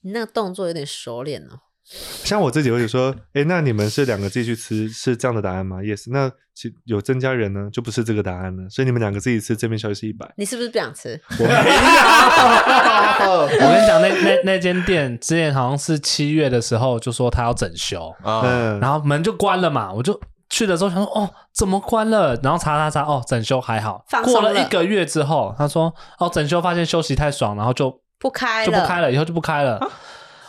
[0.02, 1.62] 你那个动作有点熟练哦。
[1.84, 6.10] 像我自己我就说，哎，那你们是两个自己去吃，是这样的答案吗？Yes。
[6.12, 8.70] 那其有增加人呢，就不是这个答案了。
[8.70, 10.32] 所以你们两个自己吃，这边消息是一百。
[10.38, 11.20] 你是不是不想吃？
[11.39, 13.41] 我没有。
[13.41, 20.17] 我跟你讲，那 那那间店之前好像是七月的时候就说他要整修，然后门就关了嘛，我就
[20.50, 22.39] 去的时候想说，哦，怎么关了？
[22.44, 24.06] 然后查查查，哦，整修还好。
[24.24, 29.80] 过了一个月之后，他说，哦，整修发现休息太爽，然后就不开了，就不开了，以后就不开了。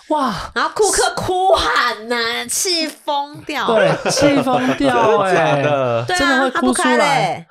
[0.09, 3.67] 哇，然后顾客哭喊呐、气疯掉。
[3.67, 7.47] 对，气疯掉 哎、的，对啊，会哭出他不开来嘞。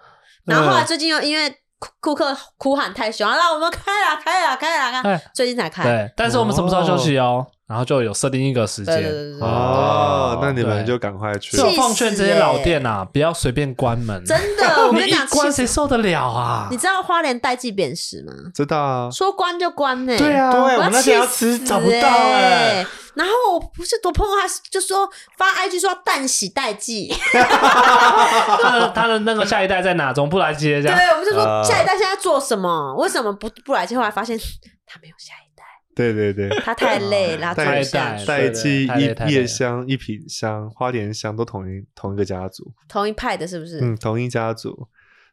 [0.46, 5.84] 然后后来最近又因为顾顾客哭喊太凶，让我们开了，开了，开了，开最近才开。
[5.84, 7.46] 对，但是我们什么时候休息哦？
[7.72, 9.02] 然后就有设定一个时间。
[9.40, 14.22] 哦，那你们就赶快去奉劝这些老店啊，不要随便关门。
[14.26, 16.68] 真的， 我跟你一讲，关气谁受得了啊？
[16.70, 18.34] 你知道花莲代际扁食吗？
[18.54, 19.10] 知道啊。
[19.10, 30.12] 说关就关呢、对啊，对我那天要吃找不到欸哎，然后我不是多朋友，他就说发 IG 说淡喜代际，他 的他的那个下一代在哪？
[30.14, 30.98] 怎么不来接这样？
[30.98, 32.94] 对，我们就说啊下一代现在做什么？
[32.98, 33.96] 为什么不不来接？
[33.96, 34.38] 后来发现
[34.86, 35.51] 他没有下一代，
[35.94, 38.26] 对对对，他太累了，代不下代去。
[38.26, 43.80] 代记太累一叶香、一品香、花莲香都同一同一个家族，同一派的是不是？
[43.82, 44.88] 嗯，同一家族。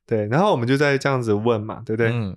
[0.04, 2.10] 对，然后我们就在这样子问嘛，对不对？
[2.10, 2.36] 嗯，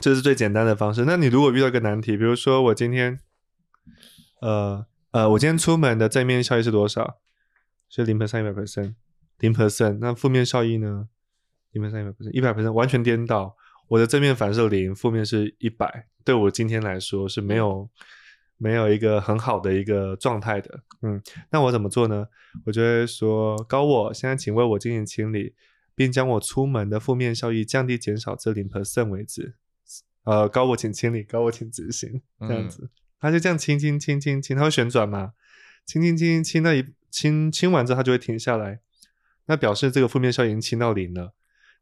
[0.00, 1.04] 这是最简单的方式。
[1.04, 3.20] 那你如果遇到一个难题，比如说我今天，
[4.40, 7.18] 呃呃，我今天出门的正面效益是多少？
[7.88, 8.94] 是零 percent 一百 percent，
[9.38, 9.98] 零 percent。
[10.00, 11.08] 那负面效益呢？
[11.72, 13.54] 零 percent 一百 percent，一百 percent 完全颠倒。
[13.92, 16.06] 我的正面反射零，负面是一百。
[16.24, 17.90] 对我今天来说是没有
[18.56, 20.80] 没有一个很好的一个状态的。
[21.02, 22.26] 嗯，那我怎么做呢？
[22.64, 25.54] 我就会说，高我现在请为我进行清理，
[25.94, 29.56] 并将我出门的负面效益降低减少至零 percent 为止。
[30.24, 32.88] 呃，高我请清理，高我请执行，这样子，
[33.20, 35.32] 他就这样清清清清清，它会旋转嘛？
[35.84, 38.80] 清清清清，那一清清完之后，它就会停下来，
[39.44, 41.34] 那表示这个负面效应已经清到零了。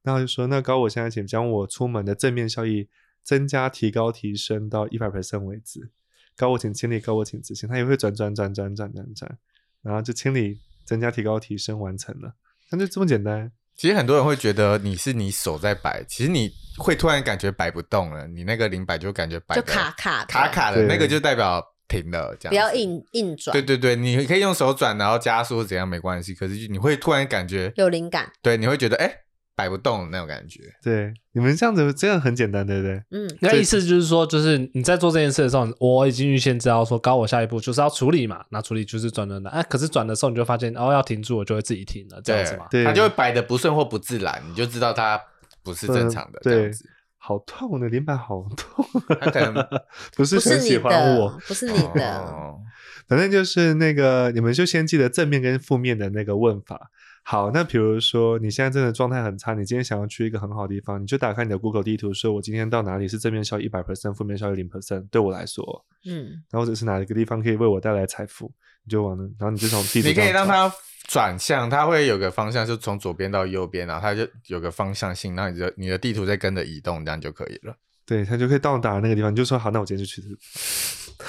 [0.02, 2.88] 那他就说，那高我现在请将我出门的正面效益
[3.22, 5.90] 增加、提高、提升到一百 percent 为止。
[6.36, 9.38] 高我请清理，高我请执行，它也会转转转转转转转，
[9.82, 12.34] 然后就清理增加、提高、提升完成了，
[12.70, 13.52] 那就这么简单。
[13.76, 22.72] 其实很多人会觉得你是你手在摆，其实你会突然感觉摆不动了，你那个零摆就感觉摆就卡卡的卡卡的，那个就代表停了，这样不要。
[22.74, 28.32] 硬硬转，对对对，你可以用手转，然后加速怎样没关系，可是你会突然感觉，有灵感。
[28.40, 29.10] 对，你会觉得哎
[29.54, 30.60] 摆不动那种感觉。
[30.82, 33.02] 对，你们这样子这样很简单，对不对？
[33.10, 42.66] 嗯，那意思就是说，就是你在做这件事的时候，我已经预先知道说，高我下一步就是要处理嘛，那处理就是转转转，哎、可是转的时候你就发现哦要停住，我就会自己停了，这样子嘛。
[42.70, 45.20] 对它就会摆的不顺或不自然，你就知道它
[45.62, 46.84] 不是正常的这样子。
[47.18, 48.86] 好痛，我的脸板好痛。
[49.20, 49.54] 他可能
[50.16, 52.58] 不是不是你很喜欢的我，，不是你的，哦
[53.06, 56.90] 反正就是那个，你们就先记得正面跟负面的那个问法。
[57.22, 68.50] 好，那比如说你现在真的状态很差，你今天想要去一个很好的地方，你就打开你的 Google 地图，说我今天到哪里是正面效益一百 percent，负面效益零 percent，对我来说，嗯，然后或者是哪一个地方可以为我带来财富，
[68.84, 70.72] 你就往那，然后你就从地图你可以让它
[71.06, 77.76] 转向，它会有个方向，就从左边到右边，然后它就有个方向性，然后你的你的地图在跟着移动，这样就可以了。
[78.04, 80.20] 对，它就可以到达那个地方，你就说好，那我今天就去。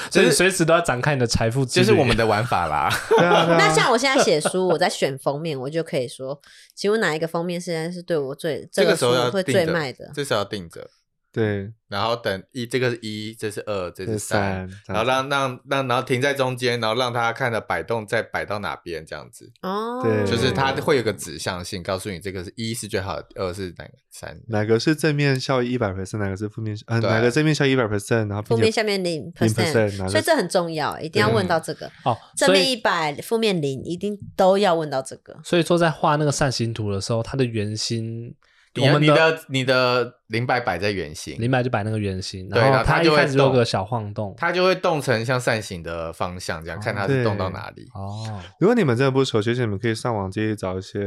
[0.09, 2.89] 所以就是随时都要展开你的财富之旅，就是我们的玩法啦。
[3.09, 6.39] 对啊，对啊那像我现在写书，我在选封面，我就可以说，
[6.75, 10.11] 请问哪一个封面现在是对我最这个时候要会最卖的？
[10.13, 10.87] 这时候要定着，
[11.33, 24.37] 对，然后等一，这个是一，这是二，这这是三，然后让让让，然后停在中间，然后让它看着摆动，再摆到哪边这样子，哦，对就是它会有个指向性，告诉你这个是一是最好的，二是哪个，三。
[24.47, 31.89] 哪个是正面效益一百 percent，哪个是负面，呃，哪个正面效益一百 percent，然后负面下面零0% percent，所以这很重要，一定要问到这个。
[32.03, 35.39] 哦，正面一百，负面零，一定都要问到这个。
[35.45, 38.35] 所以说在画那个扇形图的时候，它的圆心，
[38.73, 44.33] 你你我们的的你的零摆摆在圆形，零摆就摆那个圆形，对然后它就开始有个小晃动。
[44.37, 47.85] 它就会动成像扇形的方向，这样看它是动到哪里。
[47.93, 50.99] 哦，如果你们真的不熟其实，你们可以上网自己找一些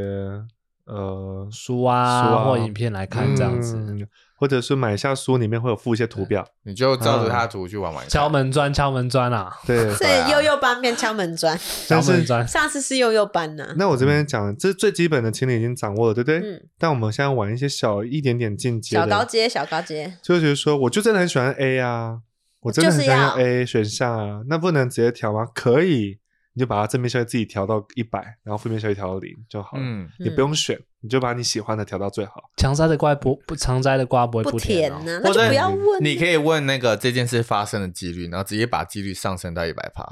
[0.85, 3.77] 呃书啊，书啊或影片来看这样子。
[3.77, 6.47] 嗯或者是买一下书，里面会有附一些图表。
[6.64, 8.11] 你就照着它图去玩玩看。
[8.11, 12.47] 敲门砖，敲门砖啊，对， 所啊以幼幼班变敲门砖，敲门砖。
[12.47, 13.75] 上次是幼幼班呐。
[13.77, 16.40] 那我这边讲，这是最基本的，情理已经掌握了，对不对？
[16.40, 22.18] 嗯，但我们现在玩一些小一点点进阶的，小高阶，小高阶，就是说，我就真的很喜欢 A 啊，
[22.61, 25.47] 我真的很喜欢就是要 A 选项啊，那不能直接调吗？
[25.55, 26.18] 可以，
[26.55, 29.83] 你就把它正面效益自己调到一百，然后负面效益调到零就好了。
[29.83, 32.51] 嗯，你不用选，你就把你喜欢的调到最好。
[32.57, 34.97] 强摘的瓜不不常摘的瓜不会不甜哦。
[35.05, 36.03] 甜呐，那就或者不要问。
[36.03, 40.03] 你可以问那个这件事发生的几率，然后直接把几率上升到一百趴。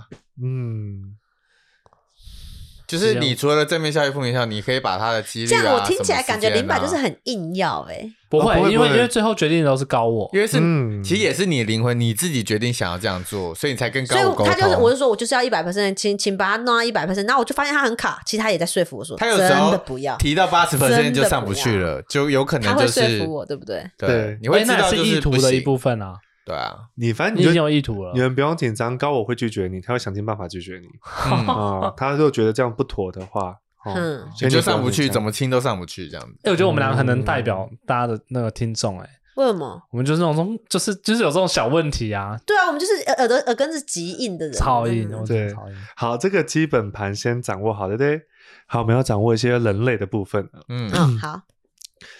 [0.42, 1.16] 嗯，
[2.92, 8.06] 就是你除了正面效益、负面效益，你可以把它的几率啊，这样我听起来感觉零百就是很硬要哎。
[8.28, 10.28] 不会，哦不会因为因为最后决定的都是高我。
[10.32, 14.46] 因为是、嗯其实也是你的灵魂，你自己决定想要这样做，所以你才跟高所以我沟通。
[14.46, 23.84] 他就是，我就说我就是要一百 percent，请请把它弄到一百 percent，然后我就发现他很卡，其实他也在说服我说，他有时真候的不要，提到八十分真的就上不去了，就有可他会能就是说服我，对不对？
[23.96, 28.20] 对对，你会知道就是意图的一部分啊，对啊，你反正你就你已经有意图了你。
[28.20, 30.88] 们不用紧张，高我会拒绝你，他会想尽办法拒绝你
[31.96, 35.26] 他如果觉得这样不妥的话，哦，嗯你就上不去，怎么？
[35.26, 36.34] 么亲都上不去这样子。
[36.42, 39.80] 哎，我觉得我们两个很能代表大家的那个听众，哎，为什么？
[39.90, 45.76] 我们就是那种就是就是有这种小问题啊，对啊，我们就是耳耳朵耳根子极硬的人，超硬，对超硬。
[45.96, 48.20] 好，这个基本盘先掌握好，对不对？
[48.66, 50.48] 好，我们要掌握一些人类的部分。
[50.68, 51.40] 嗯嗯， 好，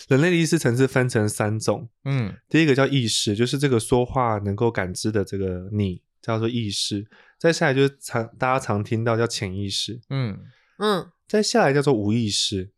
[0.09, 7.07] 人类的意识层次分成三种，嗯第一个叫意识，就是这个说话能够感知的这个你，叫做意识。
[7.39, 10.39] 再下来就是常大家常听到叫潜意识，嗯
[10.79, 12.71] 嗯再下来叫做无意识，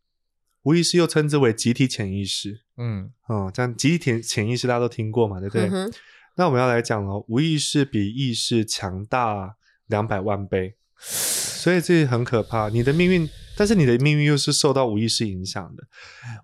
[0.63, 2.61] 无意识又称之为集体潜意识。
[2.77, 5.69] 嗯哦、这样集体潜潜意识大家都听过嘛，对不对？
[5.69, 5.91] 嗯，
[6.35, 9.55] 那我们要来讲了，无意识比意识强大
[9.87, 12.69] 两百万倍，所以这很可怕。
[12.69, 15.83] 你的命运，但是你的命运又是受到无意识影响的。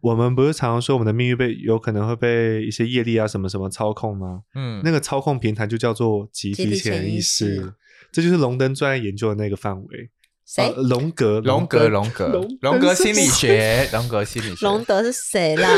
[0.02, 4.42] 我们不是常常说我们的命运被有可能会被一些业力啊什么什么操控吗？
[4.56, 7.74] 嗯，那个操控平台就叫做集体潜意识识，
[8.12, 10.10] 这就是龙登专业研究的那个范围。
[10.46, 10.82] 谁呃？
[10.84, 15.70] 龙格，龙格龙格龙荣格心理学，龙格心理学，龙德是谁啦？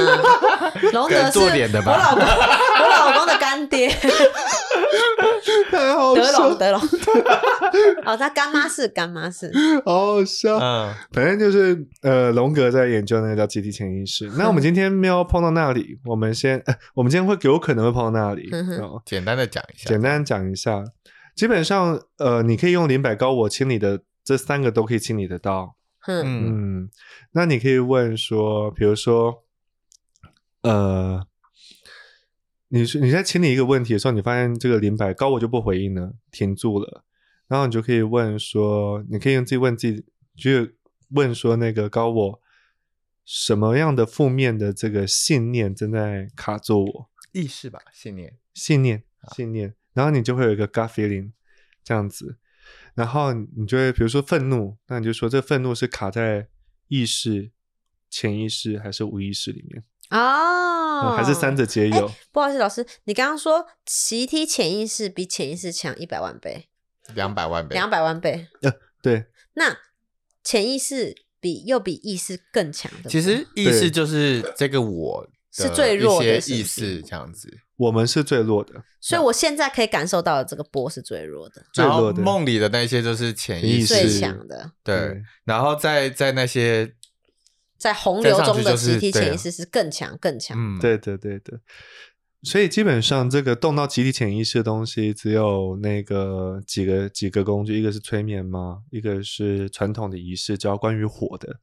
[0.93, 1.91] 隆德是做脸的吧。
[1.91, 3.89] 我老公，我老公的干爹，
[5.69, 6.81] 太好德笑隆，德隆。
[8.05, 9.51] 哦，他干妈是干妈是，
[9.85, 10.57] 好好笑。
[10.57, 10.93] 嗯。
[11.11, 14.29] 反正就是呃，龙格在研究那个叫集体潜意识。
[14.37, 18.49] 那我们今天没有碰到那里，我们先，呃、 我们今天会有可能会碰到那里。
[19.05, 20.83] 简单的讲一下，简单讲一下，
[21.35, 25.75] 基本上呃，你可以用零百高我清理的这三个都可以清理得到。
[26.07, 26.23] 嗯。
[26.25, 26.89] 嗯，
[27.31, 29.42] 那你可以问说，比如说，
[30.63, 31.25] 呃，
[32.69, 37.05] 你是你在清理一个问题的时候，你发现这个零百高我就不回应了，停住了，
[37.47, 40.05] 然后你就可以问说，你可以用自己问自己，
[40.35, 40.73] 就
[41.11, 42.41] 问说那个高我
[43.23, 47.09] 什么样的负面的这个信念正在卡住我？
[47.31, 48.37] 意识吧，信念。
[48.53, 49.03] 信念，
[49.35, 51.31] 信念，然后你就会有一个 gut feeling
[51.83, 52.37] 这样子，
[52.93, 56.47] 然后你就会比如说愤怒，那你就说这愤怒是卡在
[56.87, 57.51] 意识、
[58.09, 61.01] 潜意识还是无意识里面，哦。
[61.03, 62.11] 嗯，还是三者皆有？
[62.31, 66.67] 不好意思，老师，你刚刚说习题潜意识比潜意识强一百万倍，
[67.13, 68.47] 两百万倍，两百万倍，
[69.01, 69.77] 对，那
[70.43, 77.59] 潜意识比又比意识更强的，其实意识就是这个我是最弱的一些意识这样子。
[77.75, 82.21] 我们是最弱的，所以我现在可以感受到的这个波是最弱的，最弱的。
[82.21, 84.95] 梦里的那些就是潜意识，最强的，对。
[84.95, 86.93] 对，然后在在那些
[87.83, 90.57] 在洪流中的集体潜意识是更强更强。
[90.57, 91.59] 嗯，对的，对的。
[92.41, 101.59] 所以基本上，这个动到集体潜意识的东西，只有那个几个几个工具，一个是催眠嘛，一个是传统的仪式，叫关于火的，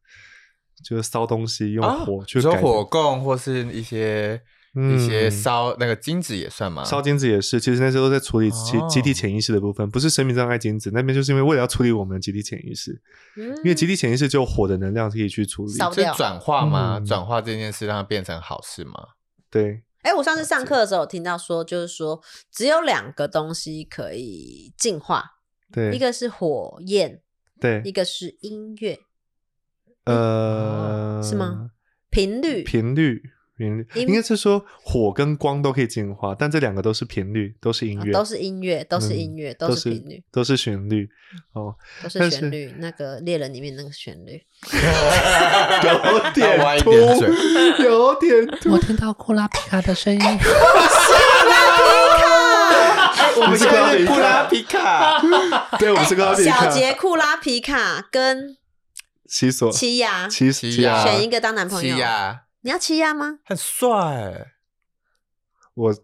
[0.85, 6.85] 就是烧东西用啊火去比如说火供或是一些嗯一些烧那个金子也算吗？
[6.85, 13.03] 烧金子也是，其实那时候都在处理集、哦集体潜意识的部分，不是神明障碍金子那边，就是因为为了要处理我们的集体潜意识，
[13.37, 15.73] 嗯因为集体潜意识就火的能量可以去处理。
[15.73, 16.99] 烧掉是转化嘛？
[16.99, 18.93] 嗯转化这件事让它变成好事嘛？
[19.51, 25.25] 对，哎、我上次上课的时候有听到说，就是说只有两个东西可以进化，
[25.73, 27.21] 对，一个是火焰，
[27.61, 28.99] 对一，个是音乐
[30.05, 31.71] 呃，是吗？
[32.09, 32.63] 频率。
[32.63, 33.23] 频率，
[33.61, 41.09] 频率，应该是说火跟光都可以净化，但这两个都是频率，都是音乐，啊都是音乐，都是嗯音乐，都是频率，都是旋律。
[41.53, 42.75] 哦，都是旋律。
[42.79, 44.43] 那个猎人里面那个旋律，
[45.85, 46.59] 有 点
[47.85, 48.73] 有点突。
[48.73, 50.21] 我听到库拉皮卡的声音，
[53.37, 55.21] 我们现在是库拉皮卡，
[55.79, 58.57] 对，我们是跟他比小杰库拉皮卡跟
[59.27, 59.71] 西索。
[59.71, 61.97] 七亚，奇奇奇亚选一个当男朋友
[62.63, 63.39] 你要奇亚吗？
[63.45, 64.53] 很帅，
[65.75, 65.95] 我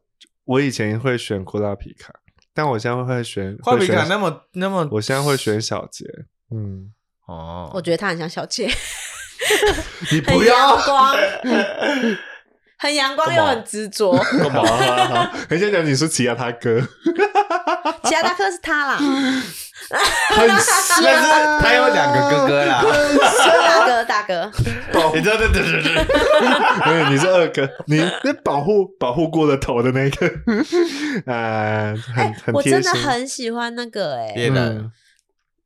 [0.45, 2.15] 我以前会选库拉皮卡，
[2.55, 6.05] 但我现在会选库拉皮卡那么那么，我现在会选小杰。
[6.51, 6.93] 嗯，
[7.27, 8.69] 哦，我觉得他很像小杰，
[10.13, 11.17] 你不要光，
[12.79, 14.17] 很阳光又很执着。
[14.17, 14.63] 干嘛？
[15.51, 16.81] 很想讲你是奇亚他哥，
[18.05, 18.99] 奇亚他哥是他啦，
[19.89, 22.83] 很但是他有两个哥哥啦，
[23.65, 24.51] 大哥大哥，
[25.15, 26.05] 你知道对对对对，
[26.85, 30.31] 对，你是二哥，你 那保护保护过了头的那个，
[31.27, 32.63] 呃， 很很我。
[32.63, 34.91] 真的很喜欢那个哎、猎人嗯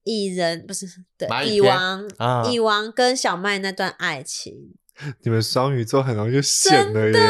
[0.05, 0.87] 蚁人不是
[1.19, 2.43] 对蚁王啊。
[2.51, 4.55] 蚁王跟小麦那段爱情，
[5.23, 7.21] 你们双鱼座很容易就显了真耶。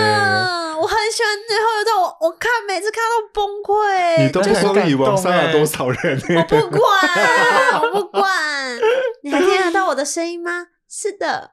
[0.81, 6.25] 我很喜欢最后一段，我我看每次看到崩溃，你都不说蚁王感动欸杀了多少人呢？
[6.37, 8.79] 我不管，我不管，
[9.23, 10.69] 你还听得到我的声音吗？
[10.89, 11.53] 是的，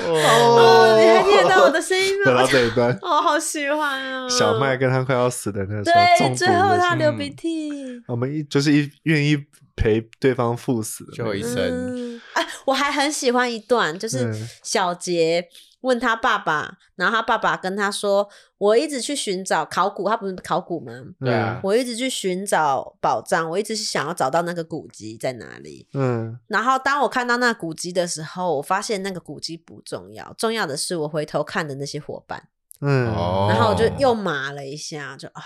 [0.00, 2.48] 哦，你还听得到我的声音等到吗？
[2.50, 4.28] 这一段，我好喜欢啊！
[4.28, 8.02] 小麦跟他快要死的那时候，对，最后他流鼻涕。
[8.08, 9.36] 我们一就是一愿意
[9.80, 14.48] 陪对方赴死的那个，就一生嗯，哎，我还很喜欢一段，就是嗯。
[14.62, 15.48] 小杰
[15.80, 18.28] 问他爸爸，然后他爸爸跟他说
[18.58, 20.92] ：“我一直去寻找考古，他不是考古吗？
[21.18, 25.88] 对啊我一直去寻找宝藏，我一直是想要找到那个古籍在哪里。
[25.94, 26.38] 嗯。
[26.48, 32.48] 然后当我看到那古籍的时候，我发现那个古籍不重要，重要的是我回头看的那些伙伴。
[32.82, 33.08] 嗯。
[33.08, 35.42] 哦然后我就又麻了一下，就啊，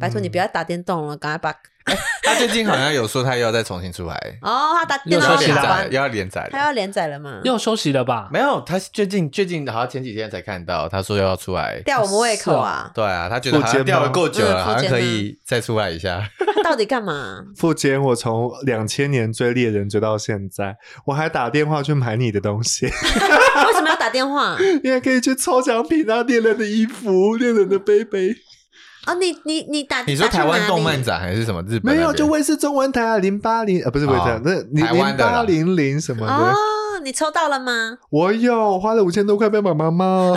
[0.00, 1.54] 拜托你不要打电动了，赶快把
[2.22, 6.48] 他最近好像有说他又要再重新出来，哦，他打电又动要连载又要连载了。
[6.52, 7.40] 他要连载了吗？
[7.42, 8.28] 又休息了吧？
[8.32, 11.80] 没有，他最近最近好像前几天才看到，他说要出来。
[11.84, 12.90] 吊我们胃口啊！
[12.94, 16.22] 对啊，他觉得好像吊了够久了，嗯好像可以再出来一下。
[16.54, 17.42] 他到底干嘛？
[17.56, 20.76] 付坚，我从两千年追猎人追到现在，
[21.06, 22.86] 我还打电话去买你的东西，
[23.66, 24.56] 为什么要打电话？
[24.84, 28.36] 你还可以去抽奖品啊，猎人的衣服、猎人的杯杯。
[29.06, 31.18] 哦，你你你打你说台湾动漫展？
[31.18, 31.94] 还是什么日本？
[31.94, 36.54] 没有，就卫视中文台啊，零八零呃，不是卫视那零台湾的啦零八零零什么的，哦，
[37.02, 37.96] 你抽到了吗？
[38.10, 40.34] 我有花了五千多块被妈妈妈，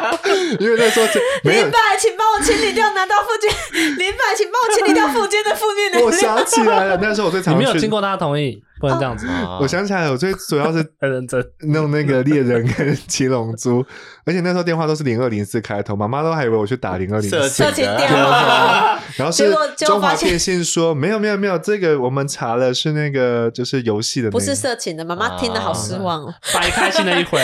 [0.60, 3.50] 因为那时候这 没有林，柏，请帮我清理掉拿到附件。
[3.96, 6.12] 林柏，请帮我清理掉附件的负面能我。
[6.18, 11.44] 想起来了，那时候我最常你没有经过他的同意，不能这样子，哦我想起来了，我最主要是很认真。
[11.60, 13.84] 弄那个猎人跟七龙珠，
[14.24, 26.34] 而且那时候电话都是零二零四开头，妈妈都还以为我去打零二零色四，色情电话，然后是结果中华电信说没有没有没有，这个我们查了是那个就是游戏的、那个，不是色情的，妈妈听得好失望哦。
[26.52, 27.38] 白开心了一回，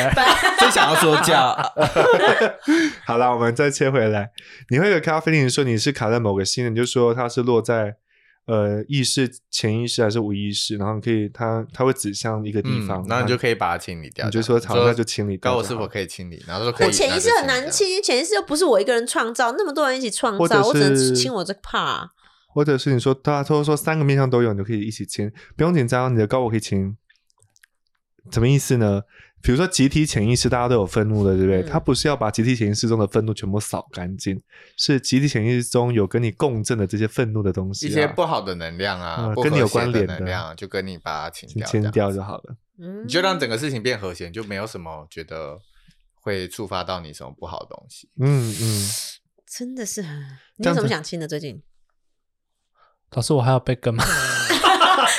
[0.58, 1.56] 真想要说教。
[3.06, 4.30] 好了，我们再切回来，
[4.70, 7.96] 你会有咖啡令说你是卡在某个心，你就说它是落在
[8.46, 14.24] 呃意识、潜意识还是无意识，然后你可以它它会指向一个地嗯方，然后你就可以把它清理掉。
[14.26, 16.42] 你就说好，那就清理掉我是否可以清理？
[16.46, 16.86] 然后说可以。
[16.86, 22.08] 我潜意识很难清，因为潜意识又不是我一个人创造，那么多人一起创造，我只能是清我这个 part。
[22.48, 26.96] 或者是你说大家都说三个面向都有，你就可以一起清，不用紧张，你的高我可以清。
[28.30, 29.02] 什么意思呢？
[29.44, 31.60] 比如说集体潜意识，大家都有愤怒的，对不对？
[31.60, 34.42] 嗯它不是要把集体潜意识中的愤怒全部扫干净，
[34.78, 42.56] 是集体潜意识中有跟你共振的这些愤怒的东西、啊，一些不好的能量啊，嗯跟你有关联的的能量，就跟你把它清掉，清掉就好了。
[42.78, 45.58] 嗯，你就让整个事情变和谐，就没有什么觉得
[46.14, 48.08] 会触发到你什么不好的东西。
[48.18, 48.88] 嗯嗯，
[49.46, 50.18] 真的是很。
[50.56, 51.28] 你有什么想清的？
[51.28, 51.62] 最近？
[53.10, 54.02] 老师，我还要被跟吗？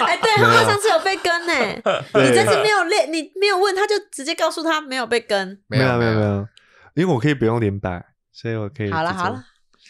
[0.03, 1.53] 哎，对，他上次有被跟呢。
[2.11, 5.61] 对你这次没有练，你没有问，他就直接告诉他没有被跟。
[5.67, 6.25] 没有没有有没。
[6.25, 6.47] 有，
[6.95, 9.43] 因为我可以不用连摆，所以我可以好了好了，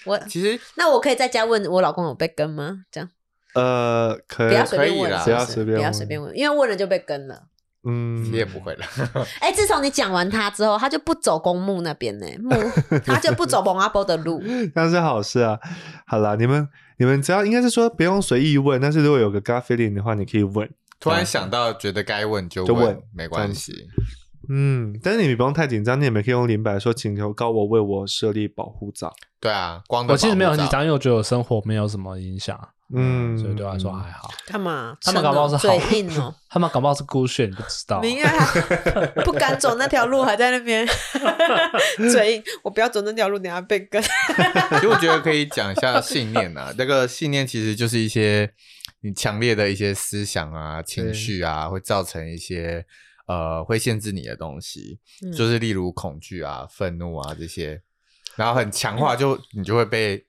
[0.06, 2.86] 我其实那我可以在家问我老公有被跟吗？
[2.92, 3.10] 这样
[3.54, 7.44] 呃，可以不要随便问，可以啦是不要随便不要随便问，因为问了就被跟了。
[7.86, 8.86] 嗯，你也不会了。
[9.40, 12.56] 哎，自从你讲完他之后，他就不走公墓那边呢，墓
[13.06, 14.42] 他就不走蒙阿波的路。
[14.74, 15.60] 那是好事啊。
[16.08, 16.68] 好啦，你们
[16.98, 20.70] 你们只要应该是说不用随意问，但是如果有个 gut feeling 的话，你可以问。
[21.00, 23.88] 突然想到，觉得该问就就问没关系。
[24.48, 29.14] 嗯，但是你不用太紧张，你也没可以用灵摆说请求高我为我设立保护罩。
[29.40, 32.58] 对啊，光的我其实没有紧张，因为我觉得我生活没有什么影响，
[32.94, 34.30] 嗯，所以对我来说还好。
[34.46, 34.96] 干嘛？
[35.02, 36.34] 他们搞不好是好嘴硬哦。
[36.48, 38.00] 他们搞不好是孤炫，你不知道。
[38.02, 40.88] 你因为他不敢走那条路，还在那边
[42.12, 42.44] 嘴硬。
[42.64, 44.02] 我不要走那条路，等下被跟。
[44.72, 48.52] 其实我觉得可以讲一下信念啊，那个信念其实就是一些
[49.02, 52.86] 你强烈的一些思想啊、情绪啊，会造成一些
[53.28, 57.82] 呃会限制你的东西，嗯就是例如恐惧啊、愤怒啊这些，
[58.36, 60.24] 然后很强化就你就会被，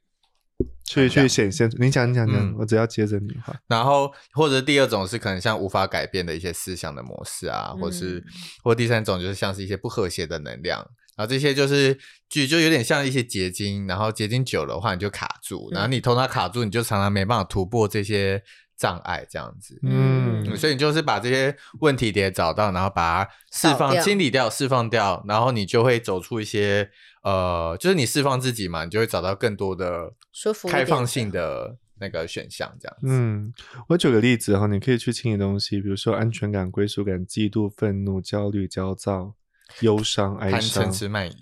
[0.85, 1.71] 去去显现。
[1.79, 3.55] 你讲你讲讲，嗯我只要接着你话。
[3.67, 8.25] 然后或者第二种是可能像无法改变的一些思想的模式啊，或是嗯
[8.63, 10.87] 或第三种就是像是一些不和谐的能量。
[11.17, 11.99] 然后这些就是
[12.29, 18.43] 就就有点像一些结晶，然后结晶久了的话你就卡住，然后你头脑卡住，你就常常没办法突破这些
[18.77, 19.81] 障碍，这样子。
[19.83, 26.91] 嗯嗯，所以你就是把这些问题点找到，然后把它释放、清理掉、释放掉，然后你就会走出一些
[27.27, 33.09] 呃，就是你释放自己嘛，你就会找到更多的舒服开放性的那个选项，这样子。
[33.09, 33.53] 嗯，
[33.89, 39.35] 我举个例子哈，你可以去清理东西，比如说安全感、归属感、嫉妒、愤怒、焦虑、焦躁、
[39.81, 41.35] 忧伤、哀伤嗔，痴慢疑，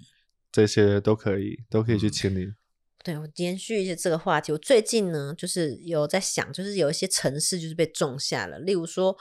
[0.51, 2.55] 这些都可以，都可以去清理。
[3.03, 9.15] 对我延续一下这个话题，我最近呢，就是有在想，就是有一些城市就是被种下了，例如说，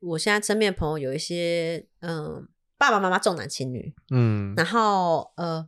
[0.00, 2.46] 我现在身边的朋友有一些，嗯，
[2.78, 5.66] 爸爸妈妈重男轻女，嗯，然后呃，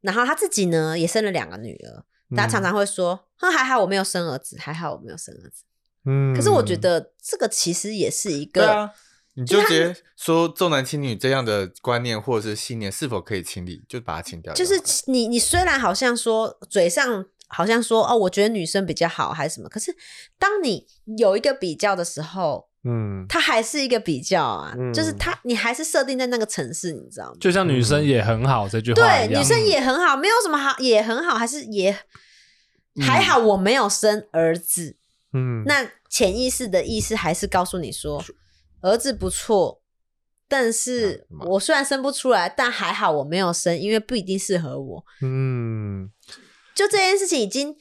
[0.00, 2.04] 然后他自己呢也生了两个女儿，
[2.36, 5.64] 他常常会说，哼，还好我没有生儿子，还好我没有生儿子。
[6.06, 8.90] 嗯，可是我觉得这个其实也是一个，对啊，
[9.34, 14.64] 你就直接说重男轻女这样的观念或者是信念是否可以清理，就把它清掉好就。
[14.64, 19.94] 是你你虽然好像说嘴上好像说哦，我觉得女生比较好还是什么，可是
[20.38, 20.86] 当你
[21.18, 24.92] 有一个比较的时候，嗯，它还是一个比较啊，嗯。
[24.92, 27.36] 就是它你还是设定在那个城市，你知道吗？
[27.40, 31.94] 就像女生也很好这句话对，女生也很好，没有什么好，也很好，还是也
[33.02, 34.96] 还好，我没有生儿子。
[35.32, 38.24] 嗯，那潜意识的意思还是告诉你说，
[38.80, 39.80] 儿子不错，
[40.48, 45.04] 但是我虽然生不出来，但还好我没有生，因为不一定适合我。
[45.22, 46.10] 嗯，
[46.74, 47.76] 就这件事情已经，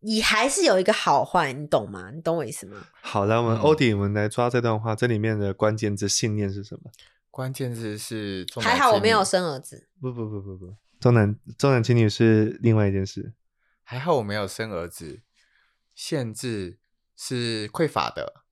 [0.00, 2.10] 你还是有一个好坏，你懂吗？
[2.10, 2.76] 你懂我意思吗？
[3.02, 6.90] 好了，我们嗯欧迪，我们来抓这段话，这里面的关键字信念是什么？
[7.30, 13.32] 关键字是重男还好我没有生儿子，不不不不不，重男重男轻女是另外一件事。
[13.82, 15.20] 还好我没有生儿子，
[15.94, 16.78] 限制
[17.16, 18.42] 是匮乏的，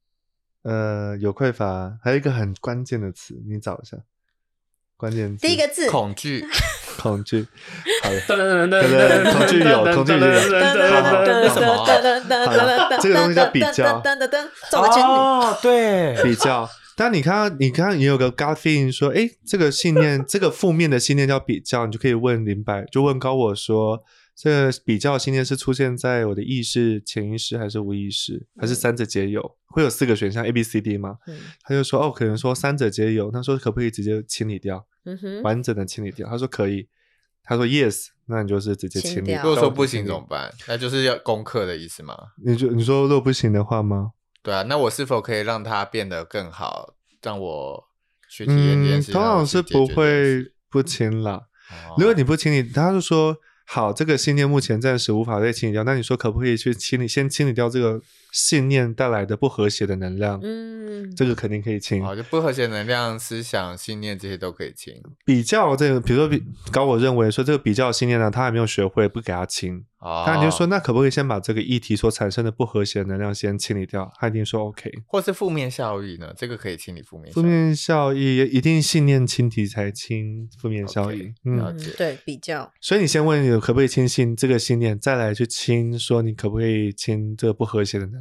[0.62, 3.98] 呃，有匮乏，还有一个很关键的词，你找一下。
[4.96, 6.44] 关键字第一个字恐惧。
[7.00, 7.46] 恐惧。
[8.02, 11.86] 好的，噔噔噔噔对对恐惧有恐惧有那什么啊
[13.00, 15.06] 这个东西叫比较噔噔噔，重男轻女。
[15.06, 16.68] 哦，对，比较。
[16.96, 24.02] 但你看到，你看也有个 gut feeling 说，哎，这个信念，这个负面的信念叫比较，你就可以问林白，就问高我说，
[24.40, 29.56] 这个比较信念是出现在我的意识、潜意识还是无意识，还是三者皆有？
[29.66, 31.16] 会有四个选项 A、B、C、D 吗？
[31.26, 33.32] 嗯他就说，哦，可能说三者皆有。
[33.32, 36.28] 他说可不可以直接清理掉，嗯哼，完整的清理掉？
[36.28, 36.88] 他说可以。
[37.42, 39.26] 他说 yes，那你就是直接清理。
[39.26, 40.54] 清如果说不行怎么办？
[40.68, 42.14] 那就是要攻克的意思吗？
[42.44, 44.12] 你就你说如果不行的话吗？
[44.42, 47.84] 对啊，那我是否可以让它变得更好，让我
[48.30, 49.12] 去体验这件嗯，事？
[49.12, 51.32] 通常是不会不清啦。
[51.32, 53.36] 哦如果你不清理，他就说
[53.70, 58.00] 好，这个信念目前暂时无法再清理掉，那你说可不可以去清理，先清理掉这个
[58.32, 60.40] 信念带来的不和谐的能量？
[60.42, 62.02] 嗯，这个肯定可以清。
[62.02, 64.94] 好，就不和谐能量、思想、信念这些都可以清。
[65.24, 69.84] 比较这个，比如说比高我认为说这个比较信念呢，他还没有学会，不给他清。
[69.98, 74.12] 哦，他就说，那可不可以先把这个议题所产生的不和谐能量先清理掉？
[74.16, 74.88] 他一定说 OK。
[75.06, 76.32] 或是负面效益呢？
[76.36, 77.34] 这个可以清理负面效益。
[77.34, 88.17] 负面效益一定信念清题才清负面效益嗯对，比较，所以你先问你可不可以清信这个信念，再来去清说你可不可以清这个不和谐的能量，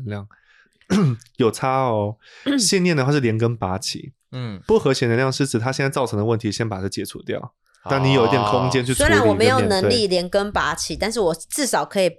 [1.38, 2.18] 有差哦。
[2.58, 7.54] 信念的话是连根拔起，嗯，不和谐能量是指它现在造成的问题，先把它解除掉。
[7.90, 12.12] 当你有一点空间去处理，虽然我没有能力连根拔起，但是我至少可以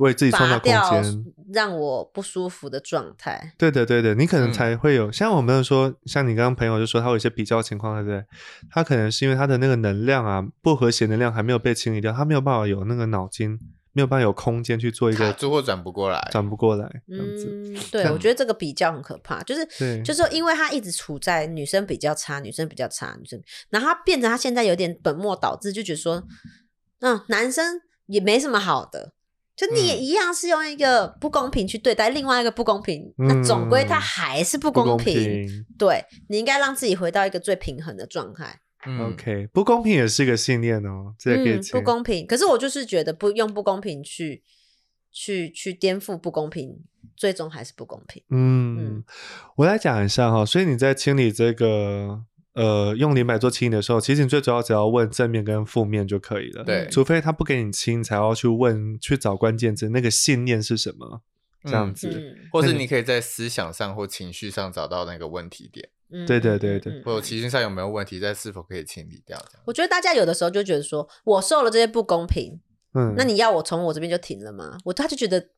[0.00, 1.24] 为自己创造空间。
[1.50, 3.54] 让我不舒服的状态。
[3.56, 8.22] 对的，对的，你可能嗯才会有、像我们说，像你刚刚朋友就说他有一些比较情况，对不对？
[8.70, 13.58] 他可能是因为他的那个能量啊，不和谐能量还没有被清理掉，他没有办法有那个脑筋，
[13.92, 16.28] 没有办法有空间去做一个卡住或转不过来。
[16.30, 17.46] 转不过来这样子。
[17.50, 26.22] 嗯，对，我觉得这个比较很可怕，就是就是说因为他一直处在女生比较差，女生比较差，女生，然后他变成他现在有点本末倒置，就觉得说，
[27.00, 29.12] 嗯，男生也没什么好的。
[29.56, 35.14] 就你也嗯一样是用一个不公平去对待另外一个不公平，那总归他嗯还是不不公平。
[35.14, 35.66] 平。
[35.76, 38.60] 对你应该让自己回到一个最平衡的状态。
[38.86, 42.26] 嗯 OK，不公平也是一个信念哦，这也可以嗯，不公平。
[42.26, 44.42] 可是我就是觉得不用不公平去
[45.10, 46.78] 去去颠覆不公平，
[47.16, 48.22] 最终还是不公平。
[48.30, 49.04] 嗯嗯，
[49.56, 52.22] 我来讲一下哈，所以你在清理这个
[52.52, 56.62] 呃用灵摆做清理的时候，其实你最主要只要问正面跟负面就可以了。
[56.62, 61.22] 对除非他不给你清，才要去问去找关键字，那个信念是什么，
[61.64, 62.08] 这样嗯子。
[62.10, 69.62] 嗯或是你可以在思想上或情绪上找到那个问题点，嗯对对嗯对对或者情绪上有没有问题，在是否可以清理掉这样。
[69.66, 72.60] 我觉得大家有的时候就觉得说，我受了这些不公平，
[72.94, 74.76] 嗯，那你要我从我这边就停了吗？
[74.84, 75.48] 我他就觉得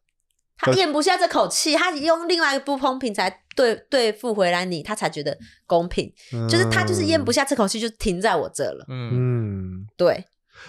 [0.57, 5.37] 他咽不下这口气，他用另外一个不公平才对对付回来你，他才觉得
[5.67, 6.13] 公平。
[6.49, 7.41] 就是他就是咽不下。
[7.41, 8.85] 下这口气，就停在我这了。
[8.89, 10.23] 嗯，嗯，对，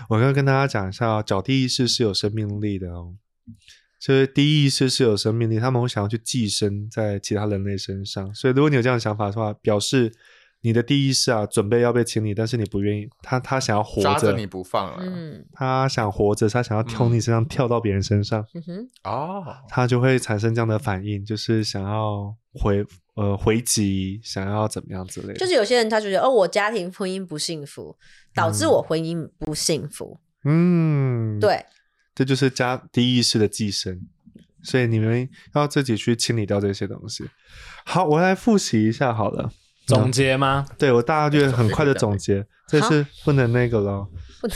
[0.08, 3.16] 我刚刚跟大家讲一下哦，脚地意识是有生命力的哦，
[4.02, 8.34] 就是低意识是有生命力，他们会想要去寄生在其他人类身上。
[8.34, 10.12] 所以如果你有这样的想法的话，表示
[10.62, 14.98] 你的第一意识啊准备要被清理，但是你不愿意，他他想要活着，抓着你不放了。
[15.06, 22.84] 嗯他想活着，他想要跳你身上，跳到别人身上，嗯哼，哦，他就会产生这样的反应，就是想要回
[23.14, 25.36] 呃回击，想要怎么样之类的。
[25.36, 27.96] 就是有些人他就觉得哦，我家庭婚姻不幸福，
[28.34, 30.20] 导致我婚姻不幸福。
[30.44, 31.64] 嗯，，对，
[32.14, 34.00] 这就是加低意识的寄生，
[34.64, 37.30] 所以你们要自己去清理掉这些东西。
[37.86, 39.52] 好，我来复习一下好了。
[39.88, 40.66] 总结吗？
[40.78, 44.10] 对我大家就很快的总结，这是不能那个咯。
[44.40, 44.56] 不能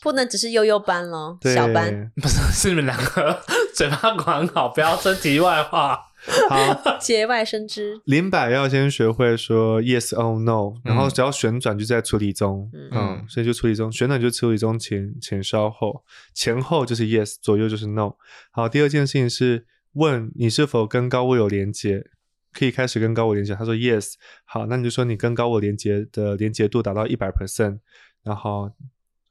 [0.00, 3.42] 不能只是悠悠班咯，对，小班不是， 是你们两个
[3.74, 6.00] 嘴巴管好，不要说题外话。
[6.48, 8.00] 好，节外生枝。
[8.06, 12.88] 林柏要先学会说 yes or no，然后只要旋转就在处理中，嗯。
[12.92, 16.02] 嗯，所以就处理中，旋转就处理中前前稍后，
[16.32, 18.14] 前后就是 yes，左右就是 no。
[18.50, 22.04] 好，第二件事情是问你是否跟高我有连接，
[22.52, 23.54] 可以开始跟高我连接。
[23.54, 24.14] 他说 yes，
[24.44, 27.80] 好，那你就说你跟高我连接的连接度达到一百 percent，
[28.22, 28.70] 然后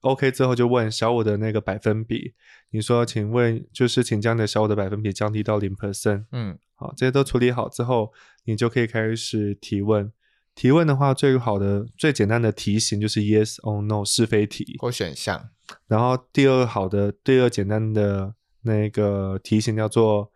[0.03, 2.33] OK 之后就问小五的那个百分比，
[2.71, 8.11] 你说请问就是请将你的小五的百分比降低到零 percent，嗯好，这些都处理好之后，
[8.45, 10.11] 你就可以开始提问。
[10.55, 14.75] 提问的话，最好的、最简单的题型就是 yes or no 是非题。
[14.77, 15.49] 或选项。
[15.87, 20.31] 然后第二好的、第二简单的那个题型叫做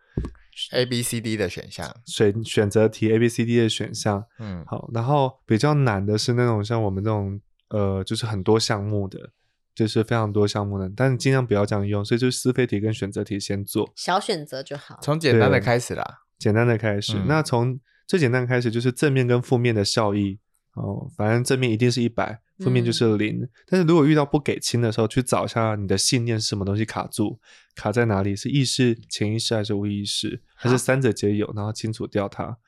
[0.72, 1.94] A、B、C、D 的选项。
[2.04, 4.24] 选选择题 A、B、C、D 的选项。
[4.40, 9.30] 嗯，好，然后比较难的是那种像我们这种呃，就是很多项目的，
[9.78, 12.04] 就是非常多项目的，但是尽量不要这样用。
[12.04, 13.88] 所以就是是非题跟选择题先做。
[13.94, 14.98] 小选择就好。
[15.00, 16.22] 从简单的开始啦。
[16.36, 17.12] 简单的开始。
[17.16, 20.40] 嗯那从最简单开始就是正面跟负面的效益
[20.74, 23.48] 哦，反正正面一定是一百，负面就是零。
[23.68, 27.38] 但是如果遇到不给清的时候，去找一下你的信念是什么东西卡住，
[27.76, 28.34] 卡在哪里？
[28.34, 31.52] 是意识、潜意识还是无意识，还是三者皆有？
[31.54, 32.58] 然后清除掉它。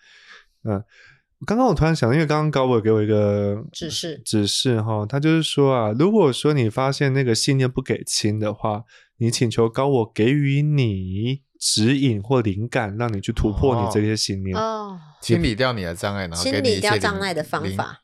[0.62, 0.84] 嗯。
[1.46, 8.84] 刚刚我突然想，因为刚刚高伟给我一个指示指示哈，他就是说啊，如果说你发现那个信念不给清的话，
[9.16, 14.56] 你请求高我给予你指引或灵感，让你去突破你这些信念。
[14.56, 17.64] 哦，清理掉你的障碍，然后给清你一些理掉障碍的方。
[17.76, 18.00] 法。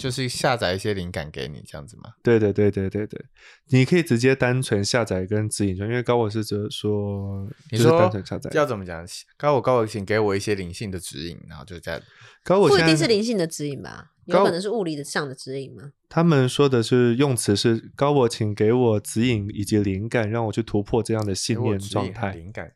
[0.00, 2.10] 就是下载一些灵感给你这样子吗？
[2.22, 3.24] 对对对对对对，
[3.68, 8.50] 你可以直接单纯下载跟指引就，因为高我是指说，就是你说单纯下载。
[8.54, 9.04] 要怎么讲？
[9.36, 12.00] 高我高我，请给我一些灵性的指引，然后就这样。
[12.42, 15.92] 高我不一定是灵性的指引吧，有可能是物理的上的指引吗？
[16.08, 22.32] 他们说的是用词是高我，请给我指引以及灵感，让我去突破这样的信念状态。
[22.34, 22.72] 灵感。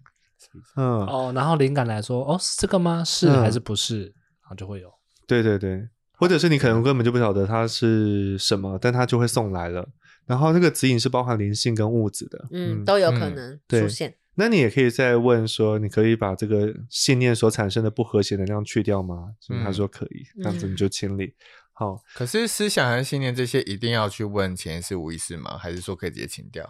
[0.76, 3.02] 嗯，哦，然后灵感来说，哦，是这个吗？
[3.02, 4.02] 是嗯还是不是？
[4.04, 4.88] 然后就会有。
[5.26, 9.88] 对对对，或者是你可能根本就不晓得它是什么，但它就会送来了。
[10.26, 14.14] 然后那个指引是包含灵性跟物质的，嗯，都有可嗯能对出现。
[14.36, 19.34] 那你也可以再问说，你可以把这个信念所产生的不和谐能量去掉吗？
[19.50, 21.34] 嗯、他嗯说可以，这样子你就清理。
[21.72, 25.58] 好，可是思想和信念这些一定要去问潜意识、无意识吗？
[25.58, 26.68] 还是说可以直接清掉？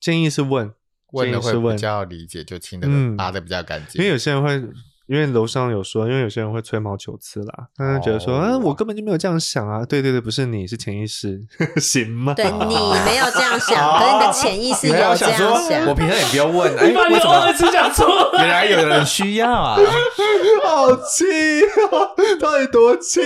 [0.00, 0.74] 建议是问，
[1.12, 4.02] 问的会比较理解，就清的嗯拔的比较干净。
[4.02, 4.68] 因为有些人会。
[5.06, 11.38] 因为楼上有说，因为有些人会吹毛求疵啦，他就觉得说，哦啊，我根本就没有这样想啊，对对对，不是你是潜意识，
[11.80, 12.32] 行吗？
[12.34, 12.74] 对你
[13.04, 15.38] 没有这样想，可是你的潜意识你有这样，
[15.68, 15.86] 想。
[15.86, 17.52] 我平常也不要问， 哎，你把你为什么？
[17.52, 18.44] 词讲出来。
[18.44, 19.76] 原来有人需要啊！
[20.64, 21.24] 好气
[21.90, 23.20] 哦，到底多气？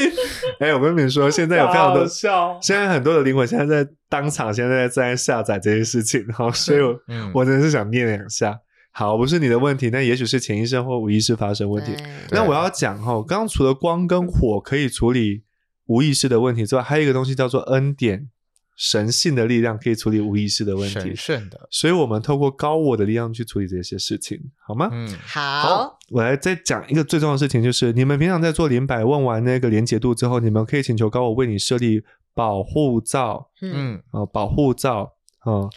[0.61, 2.59] 哎、我跟你们说，现在有非常多好，笑。
[2.61, 8.59] 现在很多的灵魂现在在当场，现在在下载这些事情，好，所以我、嗯我真的是想念两下。
[8.91, 11.93] 好，不是你的问题，那也许是潜意识或无意识发生问题。
[12.31, 15.43] 那我要讲哈，刚刚除了光跟火可以处理
[15.87, 18.29] 无意识的问题之外，还有一个东西叫做恩典，
[18.77, 21.17] 神性的力量可以处理无意识的问题神。
[21.17, 24.89] 圣的，所以我们透过高我的力量去处理这些事情，好吗？
[24.93, 32.03] 嗯，好，我来再讲一个最重要的事情，就是你们平常在做连百问完那个连结度之后，你们可以请求高我为你设立
[32.35, 35.71] 保护罩嗯，嗯，啊、保护罩啊、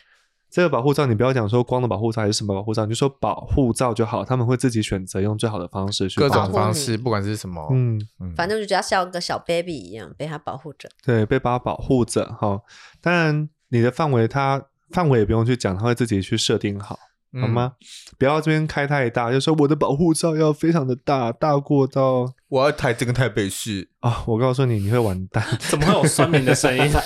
[0.52, 10.90] 这个保护罩你不要讲说光的保护罩还是什么保护罩，你就说保护罩就好，他们会自己选择用最好的方式去各保护种方式，不管是什么，嗯，嗯，反正就觉得像个小 baby 一样被他保护着。
[11.06, 12.60] 对，被把它保护着哈。
[13.00, 17.00] 当然，你的范围它范围也不用去讲，它会自己去设定好。
[17.40, 17.50] 好嗯？
[17.50, 17.72] 吗？
[18.18, 25.42] 不要这边开太大，就说我的保护罩要非常的大，大过到我要台这个台北市，啊、我告诉你，你会完蛋。
[25.60, 26.84] 怎么会有酸民的声音？
[26.94, 27.00] 我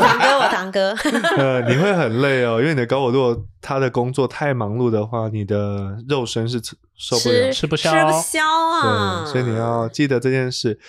[0.00, 0.92] 堂哥，我堂哥，
[1.36, 7.60] 呃，你会很累哦，因为你的高我如果他的工作太忙碌的话，你的肉身是吃受不了吃。
[7.60, 9.22] 吃不消吃不消啊。
[9.24, 10.80] 对，所以你要记得这件事。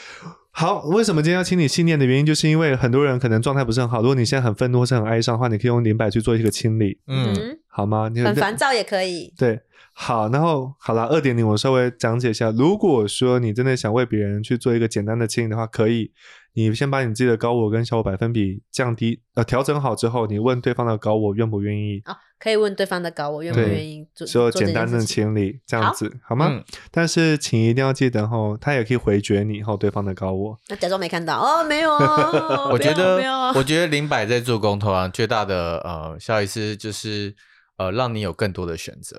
[0.53, 4.01] 好，为什么今天要清理信念的原因，就是因为很多人可能状态不是很好。
[4.01, 8.09] 如果你现在很愤怒或是很哀伤的话，你可以用灵摆去做一个清理，嗯，嗯，好吗？
[8.13, 9.33] 你很烦躁也可以。
[9.37, 9.61] 对，
[9.93, 12.51] 好，然后好了，二点零我稍微讲解一下。
[12.51, 16.11] 如果说你真的想为别人去做一个简单的清理的话，可以，
[16.53, 24.99] 你先把你自己的高我跟小我百分比降低，呃，调整好之后，你问对方的高我愿不愿意哦，可以问对方的高我愿不愿意做做做这简单的。
[25.05, 26.47] 清理，这样子好吗？
[26.49, 30.57] 嗯但是请一定要记得吼，他也可以回绝你后对方的高我。
[30.69, 32.69] 那假装没看到哦，没有啊。
[32.71, 37.35] 我觉得我觉得林柏在做工头啊，最大的呃效益是就是
[37.77, 39.17] 呃让你有更多的选择，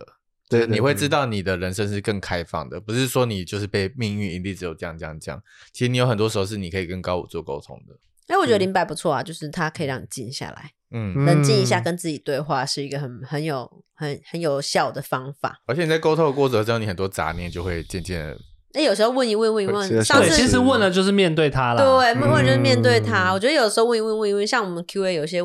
[0.49, 5.41] 对你会知道你的人生是更开放的，不是说你就是被命运一定只有这样这样这样。
[5.73, 7.95] 其实你有很多时候是你可以跟高我做沟通的，
[8.27, 15.61] 哎，我觉得林柏不错啊，就是他可以让你静下来，嗯，冷静一下，嗯跟自己对话，是一个很很有很很有效的方法。
[15.67, 18.39] 而且你在沟通的过程中，你很多杂念就会渐渐的，
[18.75, 21.83] 那有时候问一问，问一问，上次其实问了就是面对他了。
[21.83, 23.31] 对，问问就是面对他。
[23.31, 25.43] 嗯我觉得有时候问一问，问一问，像我们 Q A 有些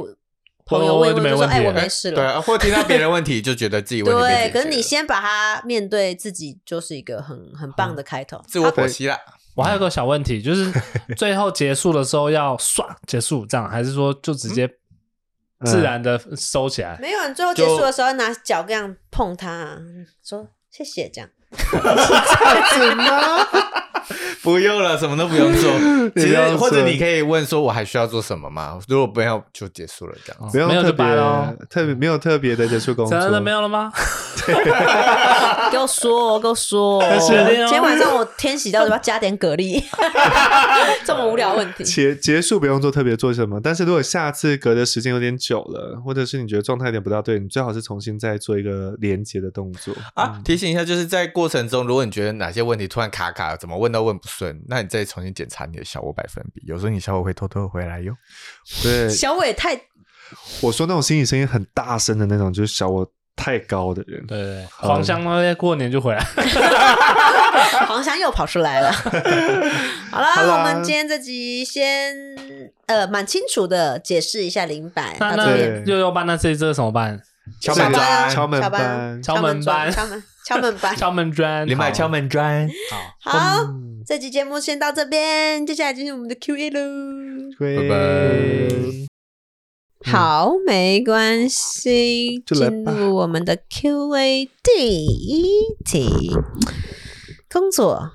[0.66, 8.42] 朋友问一问就说：“哎，就没问题我没事了。”对啊，或听到别人问题就觉得自己问题对，可是你先把它面对自己，就是一个很很棒的开头。
[8.48, 9.18] 自我剖析啦，
[9.56, 10.70] 我还有个小问题，就是
[11.16, 14.72] 最后结束的时候要 唰结束这样，还是说就直接嗯
[15.66, 16.98] 自然的收起来？
[17.02, 19.78] 没有，你最后结束的时候拿脚这样碰它，
[20.24, 21.30] 说谢谢这样。
[21.58, 23.48] 是 这样子吗？
[24.44, 25.72] 不用了，什么都不用做。
[26.16, 28.80] 你 其实或者你可以问说，我还需要做什么吗？
[28.88, 30.70] 如果不要，就结束了这样。
[30.70, 33.92] 没有就掰了哦别特别没有特别的结束工作，真的没有了吗？
[35.72, 37.02] 给我说，给我说。
[37.02, 39.84] 但是今天晚上我天喜到底要不要加点蛤蜊？
[41.06, 41.84] 这么无聊问题。
[41.84, 58.14] 结结束不用做特别做什么，但是如果下次隔的时间有点久了，或者是你觉得状态有点不大对，你最好是重新再做一个连接的动作啊，提醒一下，就是在过程中，如果你觉得哪些问题突然卡卡，怎么问都问不顺，那你再重新检查你的小我百分比，有时候你小我会偷偷回来哟。
[58.84, 59.80] 对，小伟太
[60.62, 64.24] 我说那种心理声音很大声的那种，就是小我太高的人。
[64.28, 66.24] 对对对，黄香呢过年就回来。
[67.88, 68.92] 黄香又跑出来了。
[68.92, 72.16] 好了，我们今天这集先
[72.86, 75.56] 呃蛮清楚的解释一下零百那
[75.86, 77.20] 六六班那这这个怎么办？
[77.62, 80.96] 敲这个门砖敲门敲班敲门班敲门敲门砖。
[80.96, 82.70] 敲门砖，好你买敲，门砖，
[83.22, 84.02] 好，好，嗯。
[84.08, 86.80] 这期节目先到这边，接下来进入我们的 Q&A 喽。
[87.60, 87.98] 拜拜。
[90.10, 92.94] 好，没关系，进就来吧。
[92.94, 96.32] 入我们的 Q&A 第一题，
[97.50, 98.12] 工作，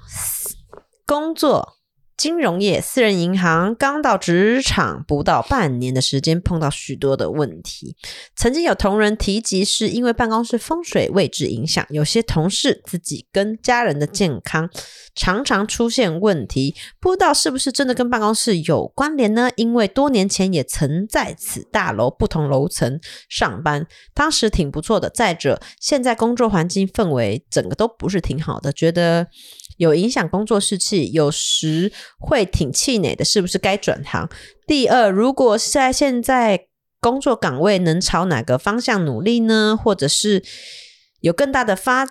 [1.04, 1.74] 工作。
[2.22, 7.96] 金融业、私人银行刚到职场不到半年的时间，碰到许多的问题。
[8.36, 14.70] 曾经有同仁提及，是因为办公室风水位置影响，有些同事自己跟家人的健康
[15.16, 19.50] 常常出现问题，不知道是不是真的跟办公室有关联呢？
[19.56, 25.10] 因为多年前也曾在此大楼不同楼层上班，当时挺不错的。
[25.10, 29.26] 再者，现在工作环境氛围整个都不是挺好的，觉得
[29.82, 34.30] 有影响工作士气，有时会挺气馁的，是不是该转行？
[34.64, 36.66] 第二，如果在现在
[37.00, 39.76] 工作岗位能朝哪个方向努力呢？
[39.76, 40.44] 或者是
[41.20, 42.06] 有更大的发，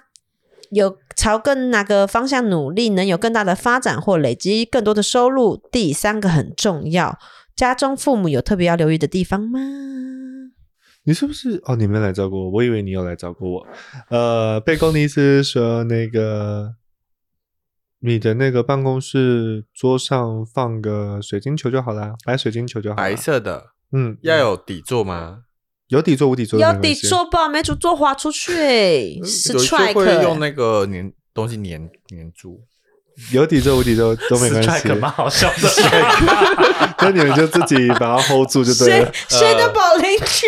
[0.71, 5.55] 有朝更哪个方向努力，能有更大的发展或累积更多的收入？
[5.71, 7.17] 第三个很重要，
[7.55, 9.59] 家中父母有特别要留意的地方吗？
[11.03, 11.59] 你是不是？
[11.63, 13.67] 哦，你没来找过我，我以为你有来找过我。
[14.09, 16.75] 呃，贝公的意思是说，那个
[18.03, 22.95] 你的那个办公室桌上放个水晶球就好啦，白水晶球就好。
[22.95, 25.41] 白色的，嗯，要有底座吗？
[25.89, 32.61] 有底座无底座有底座吧，没主座滑出去、欸，是有一些 track，会欸用那个粘东西粘粘住，
[33.31, 35.69] 有底座无底座都没关系蛮好笑的，
[36.99, 39.11] 那你们就自己把它 hold 住就对谁了。
[39.27, 40.47] 谁的保龄球，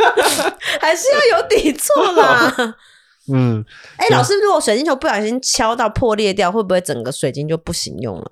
[0.80, 2.76] 还是要有底座啦。
[3.32, 3.64] 嗯，
[3.96, 8.26] 哎、老师，如果水晶球不小心敲到破裂掉，会不会整个水晶就不行用了？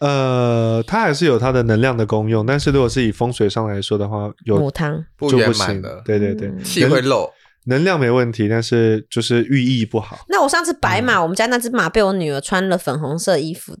[0.00, 6.02] 呃，它还是有它的能量的功用，但是如果是以风水上来说的话，有母汤就不行满的。
[6.04, 7.30] 对对对，嗯气会漏。
[7.66, 10.18] 能量没问题，但是就是寓意不好。
[10.28, 13.76] 那我上次白嗯马，我们家那只马被我女儿穿了粉红色衣服，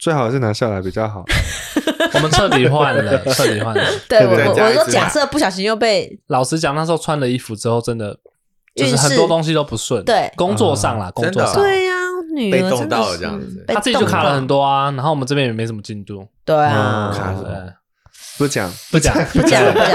[0.00, 1.24] 最好是拿下来比较好。
[2.14, 3.84] 我们彻底换了，彻底换了。
[4.08, 8.18] 对我对我我说假设不小心又被老实讲，那时候穿了衣服之后，真的
[8.76, 10.04] 就是很多东西都不顺。
[10.04, 10.30] 对。
[10.36, 11.92] 工作上啦，工作上，真的对呀、
[12.34, 13.64] 女儿被动真的到了这样子。
[13.66, 14.90] 被他自己就卡了很多啊。
[14.92, 17.74] 然后我们这边也没什么进度，对啊，嗯卡了
[18.38, 19.14] 不讲，不讲。
[19.32, 19.64] 不讲。
[19.72, 19.88] 不讲，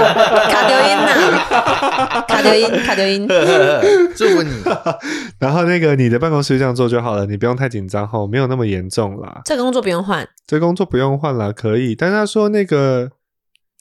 [0.50, 3.28] 卡丢音呐、卡丢音卡丢音，
[4.16, 4.50] 祝福你，
[5.38, 9.42] 然后那个你的办公室这样做就好了，你不用太紧张哈，没有那么严重啦。
[9.44, 11.94] 这个工作不用换，这工作不用换啦，可以。
[11.94, 13.10] 但是他说那个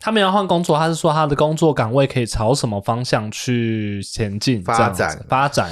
[0.02, 5.70] 他们要换工作，他是说他的工作岗位可以朝什么方向去前进、发展发展。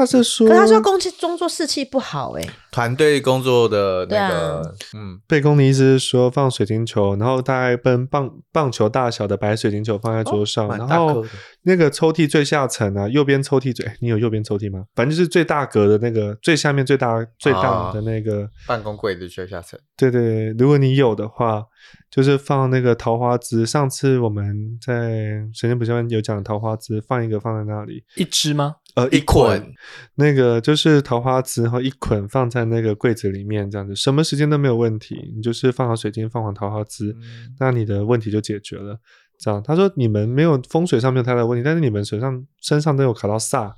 [0.00, 2.42] 他是说，可是他说工作工作士气不好哎、
[2.72, 11.22] 团队工作的那个，嗯，贝公的意思是说放水晶球，然后大概跟棒棒球大小的白水晶球放在桌上，蛮然后
[11.64, 14.84] 那个抽屉最下层啊，右边抽屉最，哎你有右边抽屉吗？
[14.94, 21.62] 反正就是最大格的那个最下面最大最大的那个，办公柜的最下层，对对对，如果你有的话，
[22.10, 23.66] 就是放那个桃花枝。
[23.66, 25.10] 上次我们在
[25.52, 28.76] 神仙补习班有讲桃花枝，放一个放在那里，一只吗？
[28.94, 29.74] 呃，一捆捆，
[30.16, 35.32] 那个就是桃花枝，然后一捆放在那个柜子里面，这样子，什么时间都没有问题。
[35.34, 38.98] 你就是放好水晶，放好桃花枝，嗯那你的问题就解决了。
[39.38, 43.72] 这样，他说你们没有风水上没有太大的问题，但是你们手上身上都有卡到煞，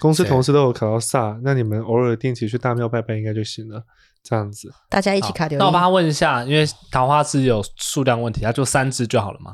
[0.00, 3.82] 公司同事都有卡到煞，那你们偶尔定期去大庙拜拜应该就行了。
[4.22, 5.56] 这样子，大家一起卡掉。
[5.56, 9.52] 那我帮他问一下，因为桃花枝有数量问题，他就三只就好了嘛。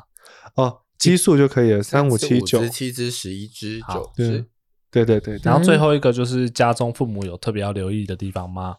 [0.54, 4.46] 哦，基数就可以了，三五七九十，七只、十一只、九对只，
[4.92, 5.40] 对对对对。
[5.42, 8.76] 然后最后一个就是家中父母有特别要留意的地方吗？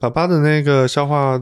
[0.00, 1.40] 爸爸的那个消化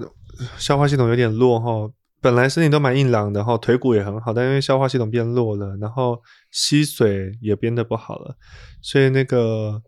[0.57, 6.19] 消化系统有点弱哈，本来身体都蛮硬朗的哈，腿骨也很好，但因为消化系统变弱了，然后
[6.51, 8.37] 吸水也变得不好了，
[8.81, 9.83] 所以那个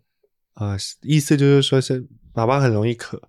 [0.57, 3.21] 呃意思就是说是爸爸很容易渴，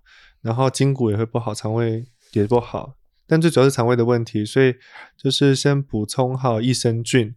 [0.42, 2.94] 然后筋骨也会不好，肠胃也不好，
[3.26, 4.74] 但最主要是肠胃的问题，所以
[5.16, 7.34] 就是先补充好益生菌，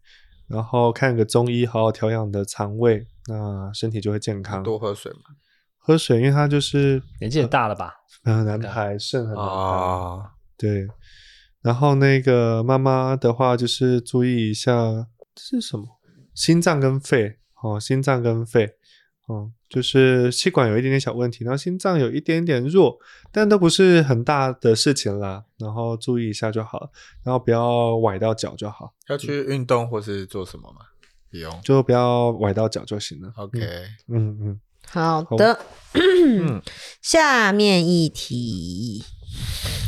[0.49, 4.63] 然后看个中医好好调养的肠胃，那身体就会健康。
[4.63, 5.19] 多喝水嘛。
[5.77, 7.95] 喝水，因为他就是年纪也大了吧？
[8.23, 9.51] 很难排，肾很难排。
[9.51, 10.87] 啊，对，
[11.61, 15.85] 然后那个妈妈的话，就是注意一下这是什么，
[16.35, 18.75] 心脏跟肺哦，心脏跟肺
[19.29, 22.97] 哦，就是气管有一点点小问题，然后心脏有一点点弱，
[23.31, 26.89] 但都不是很大的事情啦，然后注意一下就好了，
[27.23, 30.81] 然后不要崴到脚就好，要去运动或是做什么吗？
[31.29, 31.61] 不用。
[31.63, 33.31] 就不要崴到脚就行了。
[33.35, 33.59] OK，
[34.07, 35.59] 嗯嗯，好的，
[37.03, 39.03] 下面一题。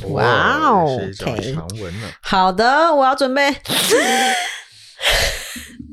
[0.09, 2.07] 哇哦是一种 OK 长文呢。
[2.21, 3.51] 好的，我要准备。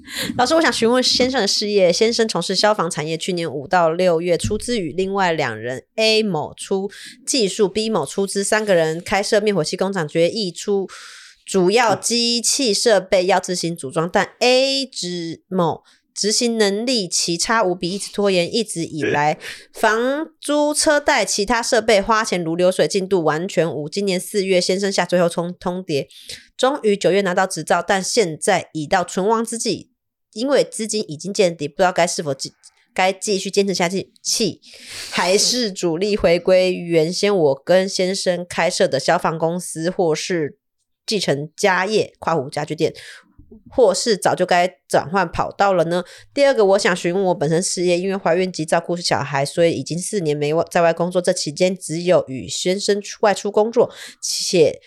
[0.36, 1.92] 老师，我想询问先生的事业。
[1.92, 6.90] 先生从事消防产业，去年五到六月出资与另外两人 A 某出
[7.26, 10.88] 技术，B 某出资，三个人开设灭火器工厂，决议出
[11.44, 15.82] 主要机器设备要自行组装，但 A 指某。
[16.14, 19.38] 执行能力奇差无比，一直拖延，一直以来
[19.72, 23.88] 房租、车贷、其他设备花钱如流水，进度完全无。
[23.88, 26.09] 今年四月，先生下最后通通牒，
[26.56, 29.92] 终于九月拿到执照，但现在已到存亡之际，
[30.32, 32.52] 因为资金已经见底，不知道该是否继
[32.94, 34.60] 该继续坚持下去，气
[35.10, 40.58] 还是主力回归原先我跟先生开设的消防公司，或是
[41.06, 42.94] 继承家业跨湖家具店。
[43.70, 46.04] 或是早就该转换跑道了呢？
[46.34, 51.22] 第二个，我想询问我本身事业，因为怀孕及照顾小孩，所以已经四年没在外工作。
[51.22, 54.78] 这期间只有与先生出外出工作，且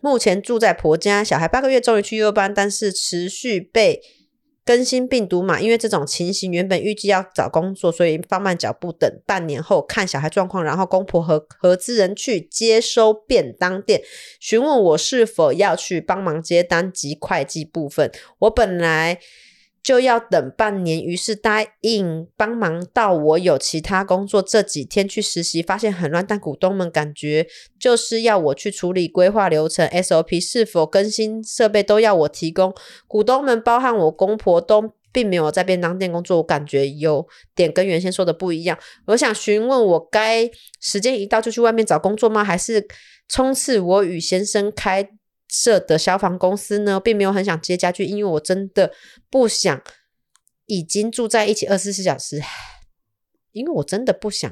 [0.00, 1.24] 目前住在婆家。
[1.24, 4.00] 小孩八个月终于去幼儿班，但是持续被。
[4.66, 14.02] 更新病毒嘛，因为这种情形原本预计要找工作，所以放慢脚步，等半年后看小孩状况，然后公婆和合资人去接收便当店，
[14.40, 18.10] 询问我是否要去帮忙接单及会计部分。
[18.40, 19.20] 我本来。
[19.86, 22.84] 就要等半年，于是答应帮忙。
[22.92, 26.26] 到我有其他工作，这几天去实习，发现很乱。
[26.26, 27.46] 但股东们感觉
[27.78, 32.74] 就是要我去处理规划流程、SOP 是否更新设备都要我提供。
[33.06, 37.24] 股东们包含我公婆都并没有在便当店工作，我感觉有
[37.54, 38.76] 点跟原先说的不一样。
[39.06, 42.42] 我想询问我该时间一到就去外面找工作吗？
[42.42, 42.84] 还是
[43.28, 45.08] 冲刺我与先生开？
[45.48, 48.92] 设的消防公司呢，并没有很想接家具，因为我真的
[49.30, 49.80] 不想
[50.66, 52.40] 已经住在一起二十四小时，
[53.52, 54.50] 因为我真的不想。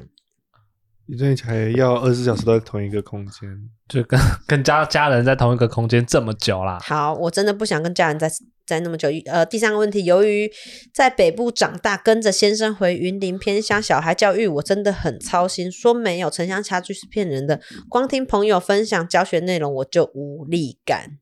[1.07, 6.79] 你最近还要二十四小时都在同一个空间，就跟 跟家家人在同一个空间这么久啦。
[6.81, 8.27] 好，我真的不想跟家人在
[8.65, 9.09] 在那么久。
[9.25, 10.51] 呃，第三个问题，由于
[10.93, 15.71] 在北部长大，跟着先生回云林偏乡，小孩教育我真的很操心。
[15.71, 21.19] 说没有城乡差距是骗人的，光听朋友分享教学内容，我就无力感。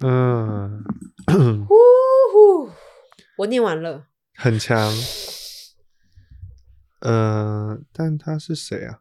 [0.00, 0.82] 嗯，
[1.26, 1.74] 呼
[2.32, 2.70] 呼，
[3.38, 4.06] 我念完了。
[4.34, 4.92] 很强。
[7.00, 9.00] 嗯，但他是谁啊？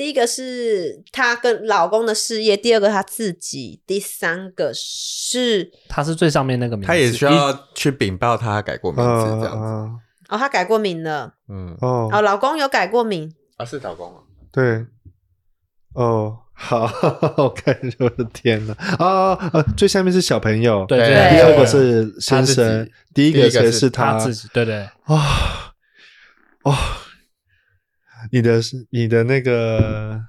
[0.00, 9.46] 第一个是她跟老公的事业，第二个她自己，第三个是她是最上面那个名字，他也需要去禀报她改过名字这样子。
[9.46, 9.90] 啊
[10.30, 14.20] 哦，她改过名了，嗯，哦哦，老公有改过名，啊是老公吗？
[14.50, 14.86] 对，
[15.92, 16.90] 哦，好，
[17.36, 25.74] 我看 我的天呐，啊啊，最下面是小朋友，对对第二个是先他自生己，第一第一个是个才是他自己，对对，啊
[26.64, 26.74] 哦，
[28.32, 30.20] 你的是你的那个，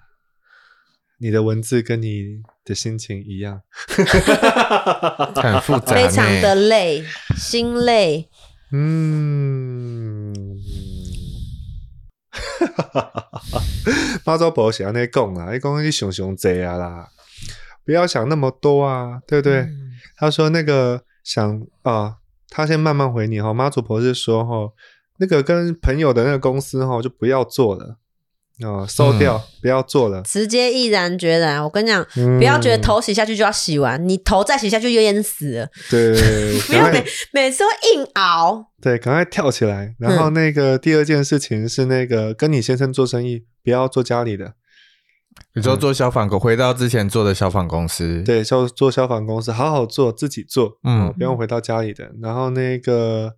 [1.20, 3.62] 你的文字跟你的心情一样，
[5.36, 7.04] 很复杂，非常的累，
[7.36, 8.30] 心累。
[8.72, 10.34] 嗯，
[14.26, 17.08] 妈祖婆想要那讲啊，你讲你想想济啊啦，
[17.86, 19.62] 不要想那么多啊，对不对？
[19.62, 23.52] 嗯他说那个想啊，他先慢慢回你哈。
[23.52, 24.72] 妈祖婆是说哈，
[25.22, 27.98] 那个跟朋友的那个公司哈，就不要做了
[28.64, 30.22] 哦，收掉，不要做了。
[30.24, 31.64] 直接毅然决然。
[31.64, 35.70] 我跟你讲，嗯不要觉得头洗下去就要洗完，你头再洗下去就淹死了。
[35.90, 38.66] 对不要 每每次会硬熬。
[38.82, 39.96] 对，赶快跳起来。
[40.00, 44.54] 然后那个第二件事情是那个跟你先生做生意，不要做家里的，
[45.56, 52.12] 你说做消防公，回到之前做的消防公司，，对，做做消防公司，好好做，自己做，嗯哦不用回到家里的。
[52.22, 53.34] 然后那个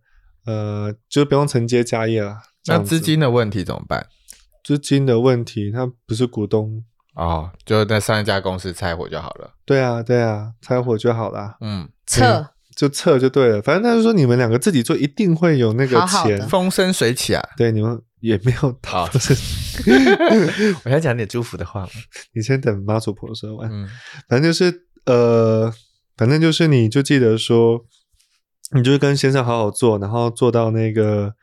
[0.45, 2.37] 呃，就不用承接家业了。
[2.65, 4.07] 那资金的问题怎么办？
[4.63, 6.83] 资金的问题，他不是股东。
[7.15, 9.53] 哦，就在上一家公司拆伙就好了。
[9.65, 13.61] 对啊，对啊，拆伙就好啦，嗯，撤，就撤就对了。
[13.61, 16.49] 反正他就说你们两个自己做，一定会有那个好好的钱。
[16.49, 17.49] 风生水起啊！
[17.55, 19.07] 对，你们也没有 逃？
[20.85, 21.89] 我要讲点祝福的话嘛。
[22.33, 23.69] 你先等妈祖婆说完。
[23.71, 23.87] 嗯，
[24.27, 25.71] 反正就是呃，
[26.17, 27.85] 反正就是你就记得说，
[28.73, 31.33] 你就是跟先生好好做，然后做到那个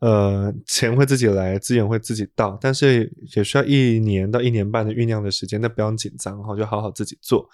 [0.00, 7.48] 呃，钱会自己来，资源会自己到，但是也需要一年到一年半的酝酿的时间，那不用紧张，哈，就好好自己做。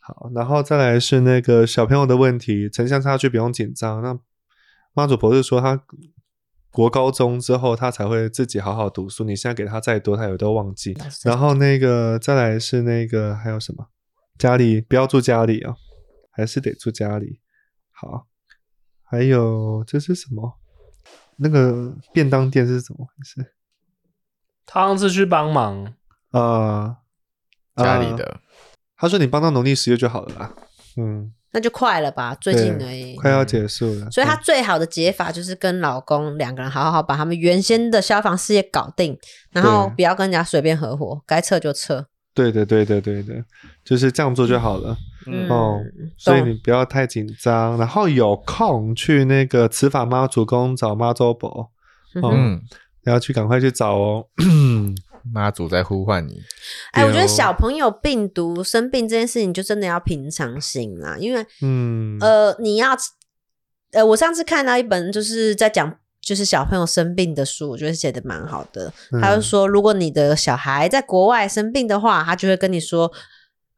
[0.00, 4.00] 好，然后再来是那个小朋友的问题，城乡差距不用紧张。
[4.00, 4.18] 那
[4.94, 5.82] 妈祖婆是说他
[6.70, 9.24] 国高中之后，他才会自己好好读书。
[9.24, 10.96] 你现在给他再多，他也都忘记。
[11.24, 13.86] 然后那个再来是那个还有什么？
[14.38, 15.74] 家里不要住家里啊、
[16.30, 17.40] 还是得住家里。
[17.90, 18.28] 好，
[19.10, 20.58] 还有这是什么？
[21.36, 23.54] 那个便当店是怎么回事？
[24.66, 25.94] 他上次去帮忙，
[26.32, 26.98] 啊、
[27.76, 28.40] 家里啊的
[28.96, 30.54] 他说你帮到农历十月就好了啦。
[30.96, 33.14] 嗯，那就快了吧，最近而已。
[33.14, 34.10] 快要结束了。
[34.10, 39.16] 所以他最好的解法就是跟老公两个人好好把他们原先的消防事业搞定，
[39.52, 42.08] 然后不要跟人家随便合伙，该撤就撤。
[42.38, 43.44] 对的，对的，对的，
[43.84, 44.96] 就是这样做就好了。
[45.26, 45.80] 嗯哦，
[46.16, 51.48] 所以你不要太紧张，然后有空去那个慈法妈祖宫找妈祖伯，
[52.22, 52.60] 哦，嗯，
[53.04, 54.26] 要去赶快去找哦。
[55.34, 56.40] 妈祖在呼唤你，
[56.92, 62.96] 哎，我觉得小朋友病毒生病这件事情，就真的要平常心啦，因为嗯，呃，你要
[63.92, 65.98] 呃，我上次看到一本就是在讲。
[66.20, 68.92] 就是小朋友生病的书，我觉得写的蛮好的。
[69.20, 73.10] 他就嗯说，如果你的小孩在国外生病的话，他就会跟你说：“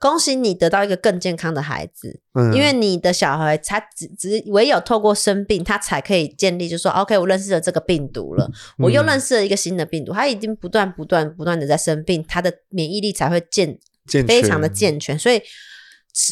[0.00, 15.40] 恭喜你得到一个更健康的孩子。”嗯因为你的小孩他只只唯有透过生病，他才可以建立，就说 OK，我认识了这个病毒了，我又嗯认识了一个新的病毒，他已经不断不断不断的在生病，他的免疫力才会健健非常的健全，所以。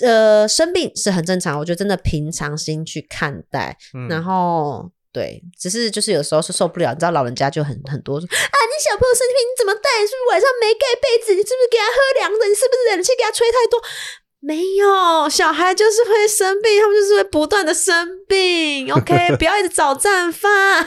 [0.03, 9.99] 呃，生病是很正常，我觉得真的平常心去看待，嗯然后对，只是就是有时候是受不了，你知道老人家就很很多说啊，你小朋友生病你怎么带？
[10.01, 11.35] 你是不是晚上没盖被子？
[11.35, 12.47] 你是不是给他喝凉的？
[12.47, 13.83] 你是不是冷气给他吹太多？
[14.39, 18.93] 没有，小孩就是会生病，他们就是会不断的生病。
[18.95, 20.87] OK， 不要一直找战犯，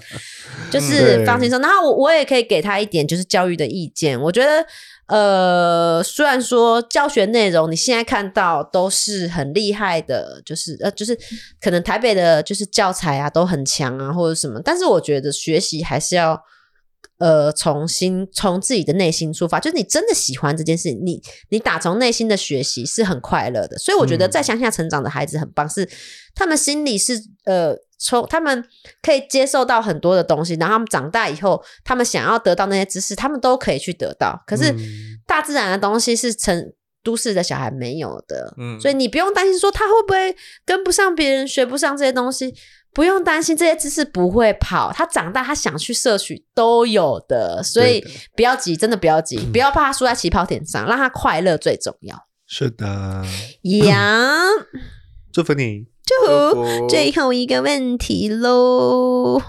[0.72, 1.60] 就是对放轻松。
[1.60, 4.18] 然后我我也可以给他一点就是教育的意见。
[4.18, 4.66] 我觉得，
[5.08, 11.18] 呃，虽然说教学内容你现在看到都是很厉害的，就是呃，就是
[11.60, 16.40] 可能台北的就是教材啊都很强啊，或者什么，但是我觉得学习还是要。
[17.18, 25.88] 呃，重新从自己的内心出发，就是你真的喜欢这件事，你你打从内心的学习是很快乐的，所以我觉得嗯在乡下成长的孩子很棒，是
[26.32, 28.64] 他们心里是呃，从他们
[29.02, 34.42] 可以接受到很多的东西，然后他们长大以后，他们想要得到那些知识，他们都可以去得到。
[34.46, 34.78] 可是嗯
[35.26, 36.72] 大自然的东西是成
[37.02, 42.54] 都市的小孩没有的，嗯所以你不用担心说他会不会跟不上别人，学不上这些东西。
[42.94, 48.02] 不用担心这些知识不会跑，他长大他想去摄取都有的，所以
[48.34, 52.26] 不要急，真的不要急，不要怕他输在起跑点上，让他快乐最重要。
[52.46, 53.22] 是的，
[53.84, 54.40] 呀，
[55.30, 55.86] 祝福你。
[56.08, 59.42] 祝最后一个问题喽。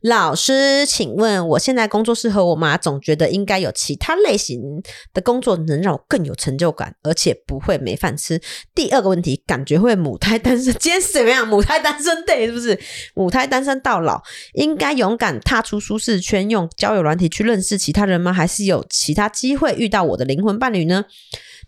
[0.00, 2.78] 老师，请问我现在工作适合我吗？
[2.78, 4.80] 总觉得应该有其他类型
[5.12, 8.40] 的工作能让我更有成就感，而且不会没饭吃。
[8.74, 11.46] 第二个问题，感觉会母胎单身，今天是怎么样？
[11.46, 12.78] 母胎单身 day 是不是？
[13.14, 14.22] 母胎单身到老，
[14.54, 18.32] 应该勇敢踏出舒适圈，用交友软体去认识其他人吗？
[18.32, 21.04] 还是有其他机会遇到我的灵魂伴侣呢？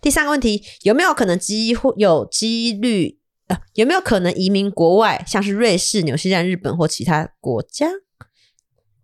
[0.01, 3.18] 第三个问题，有没有可能机会有几率？
[3.49, 7.89] 呃，有没有可能移民国外，像是瑞士、纽西兰、日本或其他国家？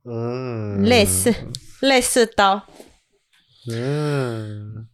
[0.05, 1.35] 嗯，类似
[1.81, 2.67] 类似刀，
[3.73, 4.87] 嗯，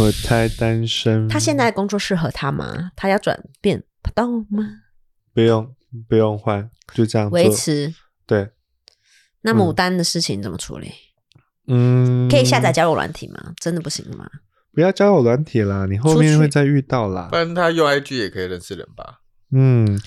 [0.00, 1.28] 我太单身。
[1.28, 2.90] 他现在的工作适合他吗？
[2.96, 4.82] 他要转变不到吗？
[5.32, 5.74] 不用
[6.08, 7.48] 不用换，就这样做维。
[7.52, 7.94] 持？
[8.26, 8.50] 对，
[9.42, 10.92] 那嗯牡丹的事情怎么处理？
[11.68, 13.54] 嗯，可以下载交友软体吗？
[13.60, 14.28] 真的不行吗？
[14.74, 17.36] 不要交友软体啦，你后面会再遇到啦不。
[17.36, 19.20] 然他用 IG 也可以认识人吧？
[19.52, 20.00] 嗯，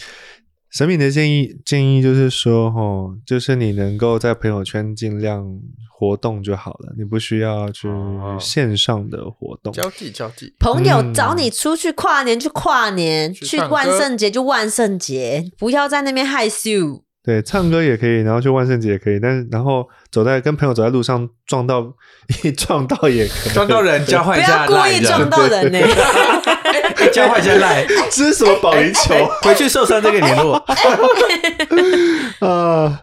[0.69, 5.59] 神明的建议建议就是说，哦，就是你能够在朋友圈尽量
[5.89, 9.71] 活动就好了，你不需要去哦线上的活动。
[9.71, 17.03] 交际交际，朋友嗯找你出去跨年就跨年，去万圣节就万圣节，不要在那边害羞。
[17.27, 21.93] 对，唱歌也可以，然后去万圣节也可以，但是然后走在跟朋友走在路上撞到
[22.41, 30.55] 一 撞到也可以，撞到人交换不一下要故意撞到人呢、哎 交换一下赖，这是什么保龄球回去受伤再给联络。
[32.39, 33.01] 啊？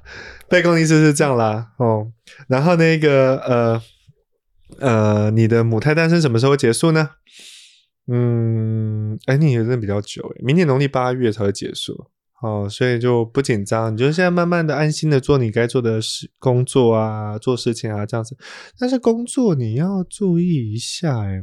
[0.49, 2.07] 被公意思是这样啦，哦，
[2.49, 3.83] 然后那个呃
[4.81, 7.11] 呃，你的母胎单身什么时候会结束呢？
[8.11, 12.07] 嗯，哎，你也真的比较久哎，明年农历八月才会结束
[12.45, 18.37] 哦，所以就不紧张，你就现在慢慢的安心的做你该做的事工作啊，做事情啊这样子。
[18.79, 21.43] 但是工作你要注意一下哎，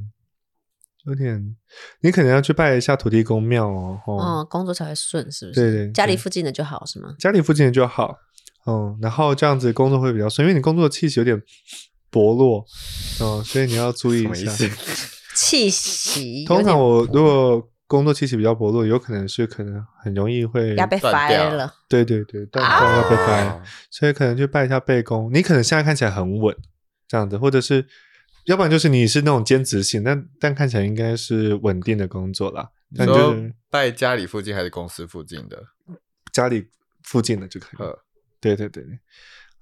[1.07, 1.55] 有点，
[2.01, 3.99] 你可能要去拜一下土地公庙哦。
[4.05, 5.59] 哦嗯，工作才会顺，是不是？
[5.59, 7.15] 对对家里附近的就好是吗？
[7.17, 8.15] 家里附近的就好，
[8.67, 11.41] 嗯，然后这样子工作会比较顺，因为你工作气息有点
[12.11, 12.63] 薄弱，
[13.19, 14.51] 嗯，所以你要注意一下。
[15.33, 21.73] 气息通常我如果工作气息比较薄弱，有可能是可能很容易会，要被断 fire 掉了。
[21.89, 25.29] 对对对，断啊掉要被开，哦所以可能去拜一下背公。
[25.33, 26.55] 你可能现在看起来很稳，
[27.05, 27.85] 这样子，或者是
[28.45, 32.69] 要不然就是你是那种兼职性，但但看起来应该是稳定的工作啦。
[32.95, 33.35] 但就
[33.69, 35.61] 拜家里附近还是公司附近的？
[36.31, 36.67] 家里
[37.03, 37.85] 附近的就可以。
[37.85, 37.99] 呃，
[38.39, 38.81] 对对对，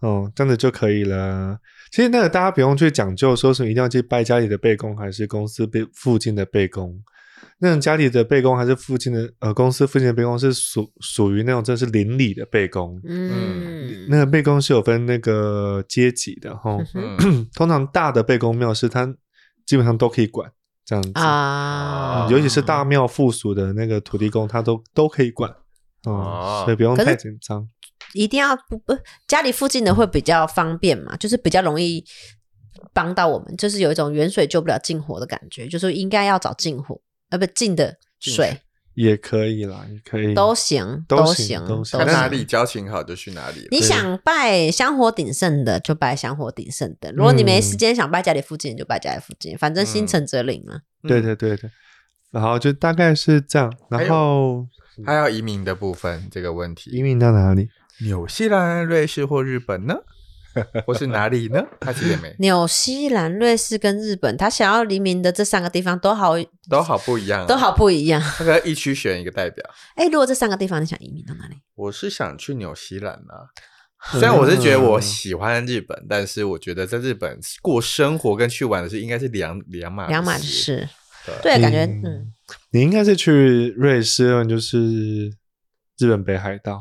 [0.02, 1.60] 哦，这样子就可以了。
[1.90, 7.02] 其实那个大家不用去讲究说什么一定要去拜家里的背公还是公司背附近的背公，
[7.62, 13.00] 那种家里的背公还是附近的呃公司附近的背公是属属于那种真的是邻里的背公。
[13.04, 19.06] 嗯，那个背公是有分那个阶级的哈，嗯 通常大的背公庙是它
[19.66, 20.50] 基本上都可以管
[20.86, 25.52] 这样子，啊，尤其是大庙附属的那个土地公，他都都可以管，
[26.06, 27.68] 哦哦，所以不用太紧张。
[28.14, 32.04] 一定要不不家里附近的会比较方便嘛，就是比较容易
[32.94, 37.00] 帮到我们，就是有一种远水救不了近火的感觉，就是应该要找近火，
[37.30, 38.60] 呃，不近的水
[38.96, 42.28] 也可以啦，也可以都行，都行，都行都行看哪。
[42.28, 43.68] 里交情好就去哪里。
[43.72, 50.82] 你想拜香火鼎盛的就拜香火鼎盛的，如果你没嗯时间想拜家里附近，就拜家里附近，反正心诚则灵嘛。
[51.04, 51.70] 对对对对，
[52.32, 54.68] 然后就大概是这样，然后
[55.06, 57.70] 还有移民的部分这个问题移，民到哪里？
[58.02, 59.96] 纽西兰、瑞士或日本呢？
[60.86, 61.64] 或是哪里呢？
[61.80, 62.36] 他记得没？
[62.40, 66.34] 纽西兰、瑞士跟日本，他想要移民的这三个地方都好，
[66.70, 67.56] 都好不一样、啊，都。
[67.56, 68.22] 好不一样。
[68.22, 69.64] 他可以一区选一个代表，
[69.96, 71.56] 哎，如果这三个地方你想移民到哪里？
[71.76, 73.52] 我是想去纽西兰啊。
[74.14, 80.46] 虽然我是觉得我喜欢日本，但是我觉得在日本过生活跟去玩的是应该是两两码两码事。
[80.46, 80.90] 事。
[81.26, 82.34] 对对，感觉嗯嗯，
[82.72, 85.30] 你应该是去瑞士，就是
[85.98, 86.80] 日本北海道。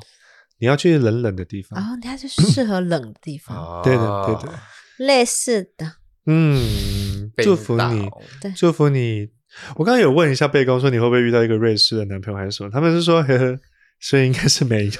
[0.58, 4.58] 你要去冷冷的地方，然后它是适合冷的地方，哦 对的对的。
[4.98, 5.92] 类似的。
[6.26, 8.08] 嗯，祝福你，
[8.40, 9.28] 对祝福你。
[9.76, 12.70] 我刚刚有问一下贝公说你会不会遇到一个瑞士的男朋友还是什么？
[12.70, 13.58] 他们是说呵呵，
[14.00, 14.90] 所以应该是没有，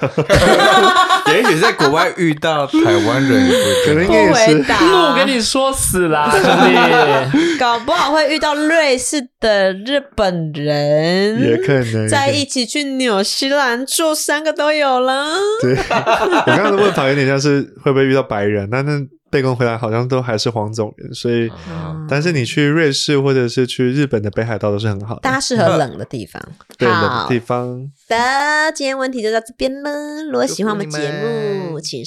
[1.37, 3.51] 也许在国外遇到台湾人
[3.87, 4.33] 可能也是。
[4.33, 7.57] 回答，路跟你说死啦，兄弟！
[7.59, 15.35] 搞不好会遇到瑞士的日本人，也可能在一起去纽西兰住，三个都有了。
[15.61, 18.99] 对，我刚刚的问法有点像是会不会遇到白人，那那
[19.31, 26.43] 贝公回来好像都还是黄种人，所以，嗯但是你去瑞士或者是去日本的北海道都是很好的，大家适合冷的地方。
[26.77, 27.91] 对冷的地方。
[28.09, 30.23] 的，今天问题就到这边了。
[30.25, 32.03] 如果喜欢我们节目，们请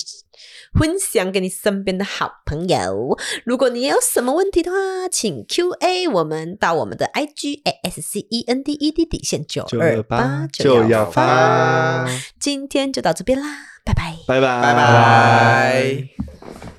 [0.74, 3.18] 分享给你身边的好朋友。
[3.44, 4.78] 如果你有什么问题的话，
[5.12, 12.08] 请 Q A 我们到我们的 I G A S C E N D E D 底线九九二二八就就要发发。
[12.40, 13.46] 今天就到这边啦，
[13.84, 14.16] 拜拜。
[14.26, 16.72] 拜拜拜拜。